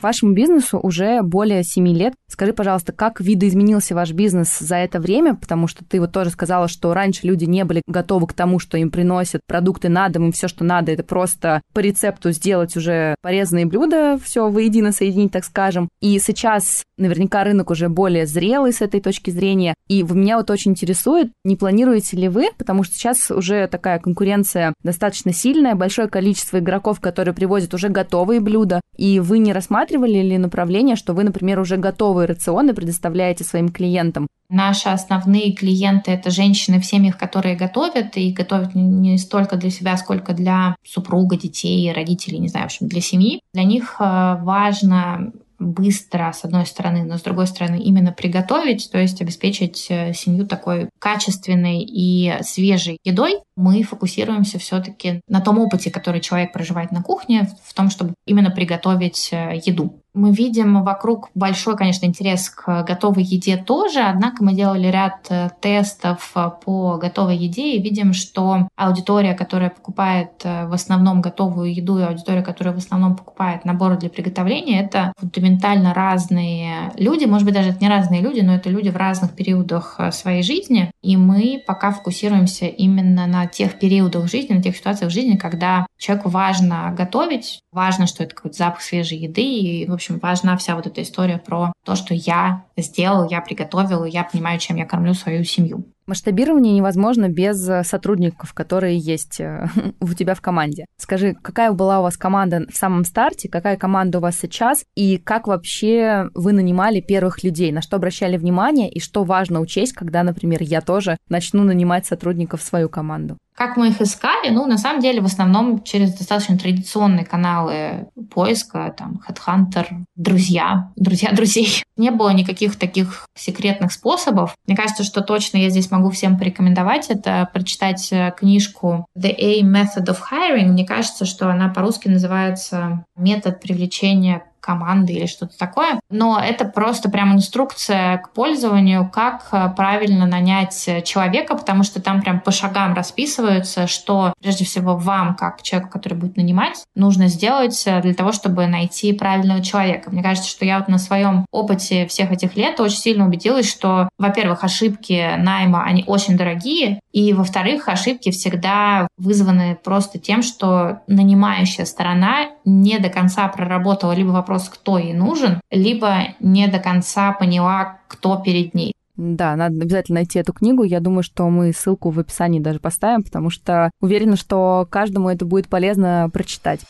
Вашему 0.00 0.32
бизнесу 0.32 0.78
уже 0.78 1.22
более 1.22 1.64
7 1.64 1.88
лет. 1.88 2.14
Скажи, 2.28 2.52
пожалуйста, 2.52 2.92
как 2.92 3.20
видоизменился 3.20 3.94
ваш 3.94 4.12
бизнес 4.12 4.58
за 4.58 4.76
это 4.76 5.00
время? 5.00 5.34
Потому 5.34 5.66
что 5.66 5.84
ты 5.84 6.00
вот 6.00 6.12
тоже 6.12 6.30
сказала, 6.30 6.68
что 6.68 6.94
раньше 6.94 7.26
люди 7.26 7.44
не 7.44 7.64
были 7.64 7.82
готовы 7.86 8.26
к 8.26 8.32
тому, 8.32 8.58
что 8.58 8.76
им 8.78 8.90
приносят 8.90 9.40
продукты 9.46 9.88
на 9.88 10.08
дом, 10.08 10.26
им 10.26 10.32
все, 10.32 10.48
что 10.48 10.64
надо, 10.64 10.92
это 10.92 11.02
просто 11.02 11.62
по 11.72 11.80
рецепту 11.80 12.30
сделать 12.32 12.76
уже 12.76 13.14
порезанные 13.22 13.66
блюда, 13.66 14.18
все 14.22 14.50
воедино 14.50 14.92
соединить, 14.92 15.32
так 15.32 15.44
скажем. 15.44 15.88
И 16.00 16.18
сейчас 16.18 16.84
наверняка 16.96 17.44
рынок 17.44 17.70
уже 17.70 17.88
более 17.88 18.26
зрелый 18.26 18.72
с 18.72 18.80
этой 18.80 19.00
точки 19.00 19.30
зрения. 19.30 19.74
И 19.88 20.02
меня 20.02 20.36
вот 20.36 20.50
очень 20.50 20.72
интересует, 20.72 21.30
не 21.44 21.56
планируете 21.56 22.16
ли 22.16 22.28
вы, 22.28 22.48
потому 22.58 22.84
что 22.84 22.94
сейчас 22.94 23.30
уже 23.30 23.66
такая 23.68 23.98
конкуренция 23.98 24.74
достаточно 24.82 25.32
сильная, 25.32 25.74
большое 25.74 26.08
количество 26.08 26.58
игроков, 26.58 27.00
которые 27.00 27.34
привозят 27.34 27.72
уже 27.74 27.88
готовые 27.88 28.40
блюда, 28.40 28.80
и 28.96 29.20
вы 29.20 29.38
не 29.38 29.52
рассматривали 29.88 30.22
ли 30.22 30.38
направление, 30.38 30.96
что 30.96 31.14
вы, 31.14 31.24
например, 31.24 31.58
уже 31.58 31.76
готовые 31.76 32.26
рационы 32.26 32.74
предоставляете 32.74 33.44
своим 33.44 33.68
клиентам? 33.68 34.26
Наши 34.50 34.88
основные 34.88 35.52
клиенты– 35.52 36.10
это 36.12 36.30
женщины 36.30 36.80
в 36.80 36.84
семьях, 36.84 37.18
которые 37.18 37.56
готовят, 37.56 38.16
и 38.16 38.32
готовят 38.32 38.74
не 38.74 39.18
столько 39.18 39.56
для 39.56 39.70
себя, 39.70 39.96
сколько 39.96 40.32
для 40.32 40.74
супруга, 40.84 41.36
детей, 41.36 41.92
родителей, 41.92 42.38
не 42.38 42.48
знаю, 42.48 42.64
в 42.64 42.66
общем, 42.66 42.88
для 42.88 43.00
семьи. 43.00 43.40
Для 43.52 43.64
них 43.64 43.96
э, 44.00 44.36
важно 44.40 45.32
быстро, 45.58 46.32
с 46.32 46.44
одной 46.44 46.66
стороны, 46.66 47.04
но 47.04 47.18
с 47.18 47.22
другой 47.22 47.46
стороны 47.46 47.80
именно 47.80 48.12
приготовить, 48.12 48.90
то 48.90 48.98
есть 48.98 49.20
обеспечить 49.20 49.86
э, 49.90 50.12
семью 50.14 50.46
такой 50.46 50.88
качественной 50.98 51.82
и 51.82 52.34
свежей 52.42 52.98
едой, 53.04 53.40
мы 53.56 53.82
фокусируемся 53.82 54.58
все-таки 54.58 55.20
на 55.28 55.40
том 55.40 55.58
опыте, 55.58 55.90
который 55.90 56.20
человек 56.20 56.52
проживает 56.52 56.92
на 56.92 57.02
кухне, 57.02 57.50
в 57.64 57.74
том, 57.74 57.90
чтобы 57.90 58.14
именно 58.26 58.50
приготовить 58.50 59.30
э, 59.32 59.60
еду. 59.64 60.00
Мы 60.14 60.32
видим 60.32 60.82
вокруг 60.82 61.30
большой, 61.34 61.76
конечно, 61.76 62.06
интерес 62.06 62.48
к 62.50 62.82
готовой 62.82 63.22
еде 63.22 63.56
тоже, 63.56 64.00
однако 64.00 64.42
мы 64.42 64.54
делали 64.54 64.88
ряд 64.88 65.26
э, 65.28 65.50
тестов 65.60 66.32
э, 66.34 66.50
по 66.64 66.96
готовой 66.96 67.36
еде 67.36 67.76
и 67.76 67.82
видим, 67.82 68.14
что 68.14 68.68
аудитория, 68.74 69.34
которая 69.34 69.70
покупает 69.70 70.30
э, 70.44 70.66
в 70.66 70.72
основном 70.72 71.20
готовую 71.20 71.74
еду 71.74 71.98
и 71.98 72.02
аудитория, 72.02 72.42
которая 72.42 72.74
в 72.74 72.78
основном 72.78 73.16
покупает 73.16 73.64
наборы 73.64 73.96
для 73.96 74.08
приготовления, 74.08 74.80
это 74.80 75.12
фундаментально 75.18 75.92
разные 75.92 76.90
люди. 76.96 77.26
Может 77.26 77.44
быть, 77.44 77.54
даже 77.54 77.70
это 77.70 77.78
не 77.80 77.88
разные 77.88 78.22
люди, 78.22 78.40
но 78.40 78.54
это 78.54 78.70
люди 78.70 78.88
в 78.88 78.96
разных 78.96 79.32
периодах 79.32 80.00
своей 80.10 80.42
жизни. 80.42 80.90
И 81.02 81.16
мы 81.16 81.62
пока 81.66 81.92
фокусируемся 81.92 82.66
именно 82.66 83.26
на 83.26 83.46
тех 83.46 83.78
периодах 83.78 84.28
жизни, 84.28 84.54
на 84.54 84.62
тех 84.62 84.76
ситуациях 84.76 85.10
жизни, 85.10 85.36
когда 85.36 85.86
человеку 85.98 86.30
важно 86.30 86.94
готовить, 86.96 87.60
важно, 87.78 88.08
что 88.08 88.24
это 88.24 88.34
какой-то 88.34 88.56
запах 88.56 88.82
свежей 88.82 89.18
еды, 89.18 89.40
и, 89.40 89.86
в 89.86 89.92
общем, 89.92 90.18
важна 90.18 90.56
вся 90.56 90.74
вот 90.74 90.88
эта 90.88 91.00
история 91.02 91.38
про 91.38 91.72
то, 91.84 91.94
что 91.94 92.12
я 92.12 92.64
сделал, 92.82 93.28
я 93.28 93.40
приготовил, 93.40 94.04
и 94.04 94.10
я 94.10 94.24
понимаю, 94.24 94.58
чем 94.58 94.76
я 94.76 94.86
кормлю 94.86 95.14
свою 95.14 95.44
семью. 95.44 95.84
Масштабирование 96.06 96.74
невозможно 96.74 97.28
без 97.28 97.68
э, 97.68 97.84
сотрудников, 97.84 98.54
которые 98.54 98.96
есть 98.96 99.40
э, 99.40 99.68
у 100.00 100.08
тебя 100.14 100.34
в 100.34 100.40
команде. 100.40 100.86
Скажи, 100.96 101.34
какая 101.34 101.70
была 101.72 102.00
у 102.00 102.02
вас 102.02 102.16
команда 102.16 102.64
в 102.72 102.76
самом 102.76 103.04
старте, 103.04 103.50
какая 103.50 103.76
команда 103.76 104.16
у 104.16 104.20
вас 104.22 104.38
сейчас, 104.38 104.84
и 104.94 105.18
как 105.18 105.46
вообще 105.46 106.30
вы 106.34 106.52
нанимали 106.52 107.00
первых 107.00 107.44
людей, 107.44 107.72
на 107.72 107.82
что 107.82 107.96
обращали 107.96 108.38
внимание, 108.38 108.90
и 108.90 109.00
что 109.00 109.22
важно 109.24 109.60
учесть, 109.60 109.92
когда, 109.92 110.22
например, 110.22 110.62
я 110.62 110.80
тоже 110.80 111.18
начну 111.28 111.62
нанимать 111.62 112.06
сотрудников 112.06 112.62
в 112.62 112.64
свою 112.64 112.88
команду? 112.88 113.36
Как 113.58 113.76
мы 113.76 113.88
их 113.88 114.00
искали? 114.00 114.50
Ну, 114.50 114.66
на 114.66 114.78
самом 114.78 115.02
деле, 115.02 115.20
в 115.20 115.24
основном 115.24 115.82
через 115.82 116.14
достаточно 116.14 116.56
традиционные 116.56 117.26
каналы 117.26 118.06
поиска, 118.32 118.94
там, 118.96 119.20
Headhunter, 119.28 119.84
друзья, 120.14 120.92
друзья 120.94 121.32
друзей. 121.34 121.82
Не 121.96 122.12
было 122.12 122.30
никаких 122.30 122.67
таких 122.76 123.26
секретных 123.36 123.92
способов. 123.92 124.54
Мне 124.66 124.76
кажется, 124.76 125.04
что 125.04 125.20
точно 125.20 125.58
я 125.58 125.70
здесь 125.70 125.90
могу 125.90 126.10
всем 126.10 126.38
порекомендовать, 126.38 127.10
это 127.10 127.48
прочитать 127.52 128.08
э, 128.12 128.32
книжку 128.36 129.06
The 129.18 129.34
A 129.38 129.62
Method 129.62 130.06
of 130.06 130.18
Hiring. 130.32 130.66
Мне 130.66 130.86
кажется, 130.86 131.24
что 131.24 131.50
она 131.50 131.68
по-русски 131.68 132.08
называется 132.08 133.04
«Метод 133.16 133.60
привлечения 133.60 134.42
команды 134.60 135.12
или 135.12 135.26
что-то 135.26 135.56
такое. 135.58 136.00
Но 136.10 136.38
это 136.38 136.64
просто 136.64 137.10
прям 137.10 137.34
инструкция 137.34 138.18
к 138.18 138.32
пользованию, 138.32 139.08
как 139.08 139.48
э, 139.52 139.68
правильно 139.76 140.26
нанять 140.26 141.04
человека, 141.04 141.56
потому 141.56 141.82
что 141.82 142.00
там 142.00 142.20
прям 142.22 142.40
по 142.40 142.50
шагам 142.50 142.94
расписывается, 142.94 143.86
что 143.86 144.32
прежде 144.40 144.64
всего 144.64 144.96
вам, 144.96 145.34
как 145.34 145.62
человеку, 145.62 145.92
который 145.92 146.14
будет 146.14 146.36
нанимать, 146.36 146.84
нужно 146.94 147.28
сделать 147.28 147.82
э, 147.86 148.00
для 148.02 148.14
того, 148.14 148.32
чтобы 148.32 148.66
найти 148.66 149.12
правильного 149.12 149.62
человека. 149.62 150.10
Мне 150.10 150.22
кажется, 150.22 150.48
что 150.48 150.64
я 150.64 150.78
вот 150.78 150.88
на 150.88 150.98
своем 150.98 151.46
опыте 151.50 152.06
всех 152.06 152.32
этих 152.32 152.56
лет 152.56 152.80
очень 152.80 152.98
сильно 152.98 153.26
убедилась, 153.26 153.70
что, 153.70 154.08
во-первых, 154.18 154.64
ошибки 154.64 155.36
найма, 155.38 155.84
они 155.84 156.04
очень 156.06 156.36
дорогие, 156.36 157.00
и, 157.12 157.32
во-вторых, 157.32 157.88
ошибки 157.88 158.30
всегда 158.30 159.08
вызваны 159.16 159.76
просто 159.82 160.18
тем, 160.18 160.42
что 160.42 161.00
нанимающая 161.06 161.84
сторона 161.84 162.48
не 162.68 162.98
до 162.98 163.08
конца 163.08 163.48
проработала 163.48 164.12
либо 164.12 164.30
вопрос, 164.30 164.68
кто 164.68 164.98
ей 164.98 165.14
нужен, 165.14 165.60
либо 165.70 166.34
не 166.40 166.68
до 166.68 166.78
конца 166.78 167.32
поняла, 167.32 167.98
кто 168.08 168.36
перед 168.36 168.74
ней. 168.74 168.94
Да, 169.16 169.56
надо 169.56 169.74
обязательно 169.82 170.20
найти 170.20 170.38
эту 170.38 170.52
книгу. 170.52 170.84
Я 170.84 171.00
думаю, 171.00 171.24
что 171.24 171.48
мы 171.50 171.72
ссылку 171.72 172.10
в 172.10 172.20
описании 172.20 172.60
даже 172.60 172.78
поставим, 172.78 173.24
потому 173.24 173.50
что 173.50 173.90
уверена, 174.00 174.36
что 174.36 174.86
каждому 174.88 175.28
это 175.28 175.44
будет 175.44 175.68
полезно 175.68 176.30
прочитать. 176.32 176.80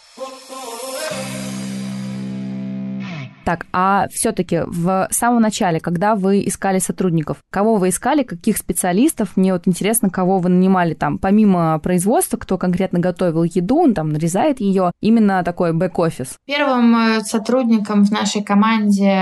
Так, 3.49 3.65
а 3.73 4.09
все-таки 4.13 4.61
в 4.67 5.09
самом 5.11 5.41
начале, 5.41 5.81
когда 5.81 6.17
вы 6.17 6.47
искали 6.47 6.81
сотрудников, 6.81 7.39
кого 7.51 7.77
вы 7.77 7.89
искали, 7.89 8.23
каких 8.23 8.59
специалистов? 8.59 9.39
Мне 9.39 9.55
вот 9.55 9.63
интересно, 9.65 10.11
кого 10.11 10.39
вы 10.39 10.51
нанимали 10.51 10.93
там, 10.93 11.17
помимо 11.17 11.79
производства, 11.79 12.37
кто 12.37 12.59
конкретно 12.59 12.99
готовил 12.99 13.45
еду, 13.45 13.79
он 13.79 13.95
там 13.95 14.11
нарезает 14.11 14.61
ее, 14.61 14.93
именно 15.01 15.43
такой 15.45 15.73
бэк-офис. 15.73 16.37
Первым 16.45 16.95
э, 16.95 17.21
сотрудником 17.23 18.05
в 18.05 18.11
нашей 18.11 18.43
команде 18.43 19.19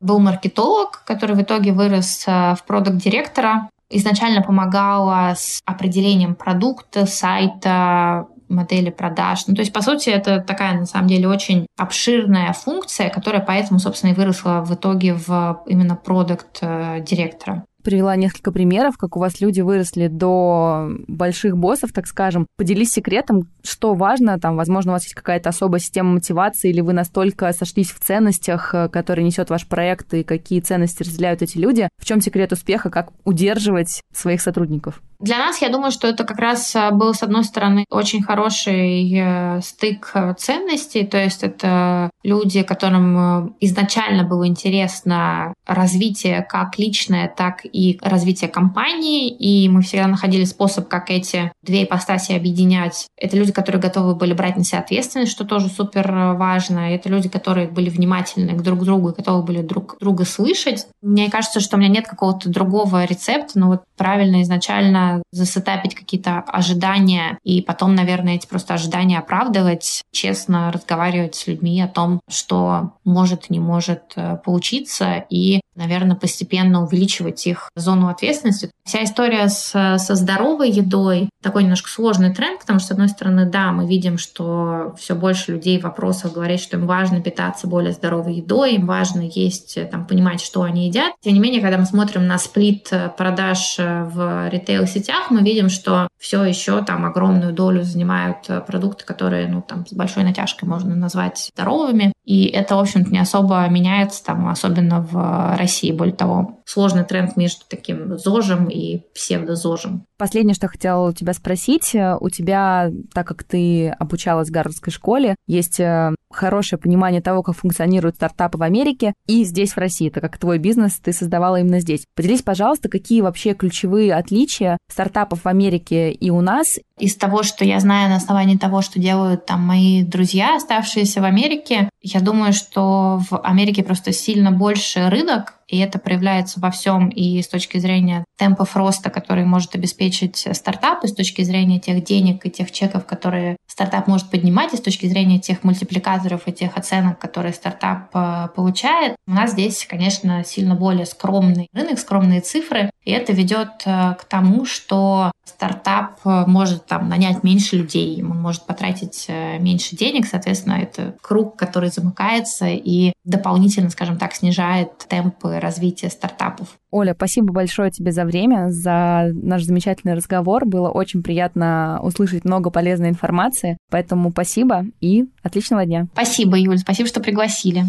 был 0.00 0.20
маркетолог, 0.20 1.02
который 1.04 1.34
в 1.34 1.42
итоге 1.42 1.72
вырос 1.72 2.22
э, 2.28 2.54
в 2.54 2.62
продукт-директора 2.68 3.70
изначально 3.90 4.42
помогала 4.42 5.34
с 5.36 5.60
определением 5.64 6.36
продукта, 6.36 7.06
сайта, 7.06 8.28
модели 8.48 8.90
продаж. 8.90 9.46
Ну, 9.46 9.54
то 9.54 9.62
есть, 9.62 9.72
по 9.72 9.82
сути, 9.82 10.10
это 10.10 10.40
такая, 10.40 10.78
на 10.78 10.86
самом 10.86 11.08
деле, 11.08 11.28
очень 11.28 11.66
обширная 11.76 12.52
функция, 12.52 13.10
которая 13.10 13.42
поэтому, 13.42 13.78
собственно, 13.78 14.12
и 14.12 14.14
выросла 14.14 14.62
в 14.64 14.74
итоге 14.74 15.14
в 15.14 15.62
именно 15.66 15.96
продукт 15.96 16.58
э, 16.60 17.00
директора 17.00 17.64
привела 17.84 18.16
несколько 18.16 18.50
примеров, 18.50 18.96
как 18.96 19.16
у 19.16 19.20
вас 19.20 19.40
люди 19.40 19.60
выросли 19.60 20.08
до 20.08 20.90
больших 21.06 21.56
боссов, 21.56 21.92
так 21.92 22.06
скажем. 22.06 22.46
Поделись 22.56 22.92
секретом, 22.92 23.48
что 23.62 23.94
важно, 23.94 24.40
там, 24.40 24.56
возможно, 24.56 24.92
у 24.92 24.94
вас 24.94 25.04
есть 25.04 25.14
какая-то 25.14 25.50
особая 25.50 25.80
система 25.80 26.14
мотивации, 26.14 26.70
или 26.70 26.80
вы 26.80 26.94
настолько 26.94 27.52
сошлись 27.52 27.90
в 27.90 28.00
ценностях, 28.00 28.74
э, 28.74 28.88
которые 28.88 29.24
несет 29.24 29.50
ваш 29.50 29.66
проект, 29.68 30.14
и 30.14 30.24
какие 30.24 30.60
ценности 30.60 31.02
разделяют 31.02 31.42
эти 31.42 31.58
люди. 31.58 31.88
В 31.98 32.06
чем 32.06 32.20
секрет 32.20 32.52
успеха, 32.52 32.90
как 32.90 33.12
удерживать 33.24 34.00
своих 34.12 34.40
сотрудников? 34.40 35.02
Для 35.24 35.38
нас, 35.38 35.62
я 35.62 35.70
думаю, 35.70 35.90
что 35.90 36.06
это 36.06 36.24
как 36.24 36.38
раз 36.38 36.76
э, 36.76 36.90
был, 36.90 37.14
с 37.14 37.22
одной 37.22 37.44
стороны, 37.44 37.86
очень 37.88 38.22
хороший 38.22 39.10
э, 39.10 39.60
стык 39.62 40.12
ценностей, 40.36 41.06
то 41.06 41.16
есть 41.16 41.42
это 41.42 42.10
люди, 42.22 42.62
которым 42.62 43.56
изначально 43.58 44.24
было 44.24 44.46
интересно 44.46 45.54
развитие 45.66 46.42
как 46.46 46.78
личное, 46.78 47.32
так 47.34 47.60
и 47.64 47.98
развитие 48.02 48.50
компании, 48.50 49.30
и 49.30 49.66
мы 49.70 49.80
всегда 49.80 50.08
находили 50.08 50.44
способ, 50.44 50.88
как 50.88 51.10
эти 51.10 51.50
две 51.62 51.84
ипостаси 51.84 52.32
объединять. 52.32 53.06
Это 53.16 53.38
люди, 53.38 53.52
которые 53.52 53.80
готовы 53.80 54.14
были 54.14 54.34
брать 54.34 54.58
на 54.58 54.64
себя 54.64 54.80
ответственность, 54.80 55.32
что 55.32 55.46
тоже 55.46 55.68
супер 55.68 56.34
важно. 56.34 56.94
Это 56.94 57.08
люди, 57.08 57.30
которые 57.30 57.68
были 57.68 57.88
внимательны 57.88 58.52
к 58.58 58.62
друг 58.62 58.84
другу 58.84 59.08
и 59.08 59.14
готовы 59.14 59.42
были 59.42 59.62
друг 59.62 59.96
друга 60.00 60.26
слышать. 60.26 60.86
Мне 61.00 61.30
кажется, 61.30 61.60
что 61.60 61.76
у 61.76 61.80
меня 61.80 61.88
нет 61.88 62.06
какого-то 62.06 62.50
другого 62.50 63.04
рецепта, 63.04 63.58
но 63.58 63.68
вот 63.68 63.84
правильно 63.96 64.42
изначально 64.42 65.13
засетапить 65.32 65.94
какие-то 65.94 66.38
ожидания 66.40 67.38
и 67.42 67.62
потом, 67.62 67.94
наверное, 67.94 68.36
эти 68.36 68.46
просто 68.46 68.74
ожидания 68.74 69.18
оправдывать, 69.18 70.02
честно 70.12 70.72
разговаривать 70.72 71.34
с 71.34 71.46
людьми 71.46 71.80
о 71.80 71.88
том, 71.88 72.20
что 72.28 72.92
может, 73.04 73.50
не 73.50 73.60
может 73.60 74.12
э, 74.16 74.36
получиться, 74.44 75.24
и, 75.30 75.60
наверное, 75.76 76.16
постепенно 76.16 76.82
увеличивать 76.82 77.46
их 77.46 77.70
зону 77.76 78.08
ответственности. 78.08 78.70
Вся 78.84 79.04
история 79.04 79.48
с, 79.48 79.70
со 79.98 80.14
здоровой 80.14 80.70
едой 80.70 81.28
такой 81.44 81.62
немножко 81.62 81.88
сложный 81.88 82.34
тренд, 82.34 82.58
потому 82.58 82.80
что, 82.80 82.88
с 82.88 82.90
одной 82.92 83.08
стороны, 83.08 83.44
да, 83.46 83.70
мы 83.70 83.86
видим, 83.86 84.18
что 84.18 84.94
все 84.98 85.14
больше 85.14 85.52
людей 85.52 85.78
в 85.78 85.84
вопросах 85.84 86.32
говорит, 86.32 86.58
что 86.58 86.76
им 86.76 86.86
важно 86.86 87.20
питаться 87.20 87.68
более 87.68 87.92
здоровой 87.92 88.34
едой, 88.36 88.74
им 88.74 88.86
важно 88.86 89.20
есть, 89.20 89.78
там, 89.90 90.06
понимать, 90.06 90.40
что 90.40 90.62
они 90.62 90.88
едят. 90.88 91.12
Тем 91.20 91.34
не 91.34 91.40
менее, 91.40 91.60
когда 91.60 91.76
мы 91.78 91.84
смотрим 91.84 92.26
на 92.26 92.38
сплит 92.38 92.90
продаж 93.18 93.76
в 93.78 94.48
ритейл-сетях, 94.48 95.30
мы 95.30 95.42
видим, 95.42 95.68
что 95.68 96.08
все 96.18 96.42
еще 96.42 96.82
там 96.82 97.04
огромную 97.04 97.52
долю 97.52 97.82
занимают 97.82 98.38
продукты, 98.66 99.04
которые, 99.04 99.46
ну, 99.46 99.60
там, 99.60 99.86
с 99.86 99.92
большой 99.92 100.24
натяжкой 100.24 100.66
можно 100.66 100.96
назвать 100.96 101.50
здоровыми. 101.54 102.13
И 102.24 102.46
это, 102.46 102.76
в 102.76 102.80
общем-то, 102.80 103.10
не 103.10 103.18
особо 103.18 103.68
меняется, 103.68 104.24
там, 104.24 104.48
особенно 104.48 105.00
в 105.00 105.56
России. 105.56 105.92
Более 105.92 106.14
того, 106.14 106.60
сложный 106.64 107.04
тренд 107.04 107.36
между 107.36 107.64
таким 107.68 108.18
ЗОЖем 108.18 108.68
и 108.68 109.02
псевдозожем. 109.14 110.06
Последнее, 110.16 110.54
что 110.54 110.68
хотела 110.68 111.10
у 111.10 111.12
тебя 111.12 111.34
спросить. 111.34 111.94
У 112.20 112.30
тебя, 112.30 112.90
так 113.12 113.26
как 113.26 113.44
ты 113.44 113.88
обучалась 113.90 114.48
в 114.48 114.52
Гарвардской 114.52 114.92
школе, 114.92 115.36
есть 115.46 115.80
э, 115.80 116.14
хорошее 116.30 116.78
понимание 116.78 117.20
того, 117.20 117.42
как 117.42 117.56
функционируют 117.56 118.16
стартапы 118.16 118.58
в 118.58 118.62
Америке 118.62 119.12
и 119.26 119.44
здесь, 119.44 119.72
в 119.72 119.78
России, 119.78 120.10
так 120.10 120.22
как 120.22 120.38
твой 120.38 120.58
бизнес 120.58 120.98
ты 120.98 121.12
создавала 121.12 121.60
именно 121.60 121.80
здесь. 121.80 122.04
Поделись, 122.14 122.42
пожалуйста, 122.42 122.88
какие 122.88 123.20
вообще 123.20 123.54
ключевые 123.54 124.14
отличия 124.14 124.78
стартапов 124.90 125.44
в 125.44 125.48
Америке 125.48 126.12
и 126.12 126.30
у 126.30 126.40
нас? 126.40 126.78
Из 126.98 127.16
того, 127.16 127.42
что 127.42 127.64
я 127.64 127.80
знаю 127.80 128.08
на 128.08 128.16
основании 128.16 128.56
того, 128.56 128.82
что 128.82 129.00
делают 129.00 129.46
там 129.46 129.60
мои 129.60 130.04
друзья, 130.04 130.56
оставшиеся 130.56 131.20
в 131.20 131.24
Америке, 131.24 131.88
я 132.14 132.20
думаю, 132.20 132.52
что 132.52 133.20
в 133.28 133.40
Америке 133.40 133.82
просто 133.82 134.12
сильно 134.12 134.52
больше 134.52 135.10
рынок, 135.10 135.54
и 135.68 135.78
это 135.78 135.98
проявляется 135.98 136.60
во 136.60 136.70
всем 136.70 137.08
и 137.08 137.40
с 137.42 137.48
точки 137.48 137.78
зрения 137.78 138.24
темпов 138.36 138.76
роста, 138.76 139.10
который 139.10 139.44
может 139.44 139.74
обеспечить 139.74 140.46
стартап, 140.52 141.04
и 141.04 141.08
с 141.08 141.14
точки 141.14 141.42
зрения 141.42 141.78
тех 141.78 142.02
денег 142.04 142.44
и 142.46 142.50
тех 142.50 142.70
чеков, 142.72 143.06
которые 143.06 143.56
стартап 143.66 144.06
может 144.06 144.30
поднимать, 144.30 144.72
и 144.72 144.76
с 144.76 144.80
точки 144.80 145.06
зрения 145.06 145.38
тех 145.38 145.64
мультипликаторов 145.64 146.42
и 146.46 146.52
тех 146.52 146.76
оценок, 146.76 147.18
которые 147.18 147.52
стартап 147.52 148.10
э, 148.14 148.48
получает. 148.54 149.16
У 149.26 149.32
нас 149.32 149.52
здесь, 149.52 149.86
конечно, 149.88 150.44
сильно 150.44 150.74
более 150.74 151.06
скромный 151.06 151.68
рынок, 151.72 151.98
скромные 151.98 152.40
цифры, 152.40 152.90
и 153.04 153.10
это 153.10 153.32
ведет 153.32 153.82
э, 153.84 154.14
к 154.14 154.24
тому, 154.24 154.64
что 154.64 155.32
стартап 155.44 156.20
э, 156.24 156.44
может 156.46 156.86
там 156.86 157.08
нанять 157.08 157.42
меньше 157.42 157.76
людей, 157.76 158.22
он 158.22 158.40
может 158.40 158.66
потратить 158.66 159.28
меньше 159.28 159.96
денег, 159.96 160.26
соответственно, 160.26 160.74
это 160.74 161.16
круг, 161.20 161.56
который 161.56 161.90
замыкается 161.90 162.66
и 162.66 163.12
дополнительно, 163.24 163.90
скажем 163.90 164.18
так, 164.18 164.34
снижает 164.34 164.98
темпы 165.08 165.53
развития 165.60 166.08
стартапов. 166.10 166.78
Оля, 166.90 167.14
спасибо 167.14 167.52
большое 167.52 167.90
тебе 167.90 168.12
за 168.12 168.24
время, 168.24 168.70
за 168.70 169.30
наш 169.34 169.62
замечательный 169.62 170.14
разговор. 170.14 170.66
Было 170.66 170.90
очень 170.90 171.22
приятно 171.22 172.00
услышать 172.02 172.44
много 172.44 172.70
полезной 172.70 173.08
информации. 173.08 173.76
Поэтому 173.90 174.30
спасибо 174.30 174.84
и 175.00 175.24
отличного 175.42 175.84
дня. 175.84 176.06
Спасибо, 176.12 176.56
Юль, 176.56 176.78
спасибо, 176.78 177.08
что 177.08 177.20
пригласили. 177.20 177.84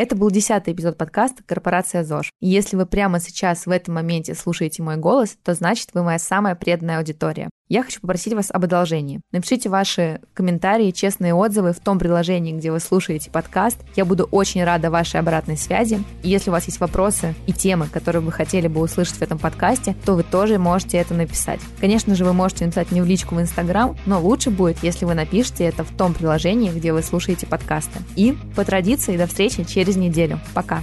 Это 0.00 0.16
был 0.16 0.30
десятый 0.30 0.72
эпизод 0.72 0.96
подкаста 0.96 1.42
«Корпорация 1.44 2.04
ЗОЖ». 2.04 2.30
И 2.40 2.48
если 2.48 2.74
вы 2.76 2.86
прямо 2.86 3.20
сейчас 3.20 3.66
в 3.66 3.70
этом 3.70 3.96
моменте 3.96 4.34
слушаете 4.34 4.82
мой 4.82 4.96
голос, 4.96 5.36
то 5.44 5.52
значит 5.52 5.90
вы 5.92 6.02
моя 6.02 6.18
самая 6.18 6.54
преданная 6.54 6.96
аудитория. 6.96 7.50
Я 7.70 7.84
хочу 7.84 8.00
попросить 8.00 8.34
вас 8.34 8.50
об 8.50 8.64
одолжении. 8.64 9.20
Напишите 9.30 9.68
ваши 9.68 10.20
комментарии, 10.34 10.90
честные 10.90 11.34
отзывы 11.34 11.72
в 11.72 11.78
том 11.78 12.00
приложении, 12.00 12.52
где 12.52 12.72
вы 12.72 12.80
слушаете 12.80 13.30
подкаст. 13.30 13.78
Я 13.94 14.04
буду 14.04 14.24
очень 14.32 14.64
рада 14.64 14.90
вашей 14.90 15.20
обратной 15.20 15.56
связи. 15.56 16.02
И 16.24 16.28
если 16.30 16.50
у 16.50 16.52
вас 16.52 16.64
есть 16.64 16.80
вопросы 16.80 17.36
и 17.46 17.52
темы, 17.52 17.86
которые 17.86 18.22
вы 18.22 18.32
хотели 18.32 18.66
бы 18.66 18.80
услышать 18.80 19.14
в 19.14 19.22
этом 19.22 19.38
подкасте, 19.38 19.94
то 20.04 20.14
вы 20.14 20.24
тоже 20.24 20.58
можете 20.58 20.98
это 20.98 21.14
написать. 21.14 21.60
Конечно 21.80 22.16
же, 22.16 22.24
вы 22.24 22.32
можете 22.32 22.64
написать 22.64 22.90
мне 22.90 23.04
в 23.04 23.06
личку 23.06 23.36
в 23.36 23.40
Инстаграм, 23.40 23.96
но 24.04 24.20
лучше 24.20 24.50
будет, 24.50 24.82
если 24.82 25.04
вы 25.04 25.14
напишете 25.14 25.62
это 25.62 25.84
в 25.84 25.96
том 25.96 26.12
приложении, 26.12 26.72
где 26.72 26.92
вы 26.92 27.04
слушаете 27.04 27.46
подкасты. 27.46 28.00
И 28.16 28.36
по 28.56 28.64
традиции 28.64 29.16
до 29.16 29.28
встречи 29.28 29.62
через 29.62 29.94
неделю. 29.94 30.40
Пока! 30.54 30.82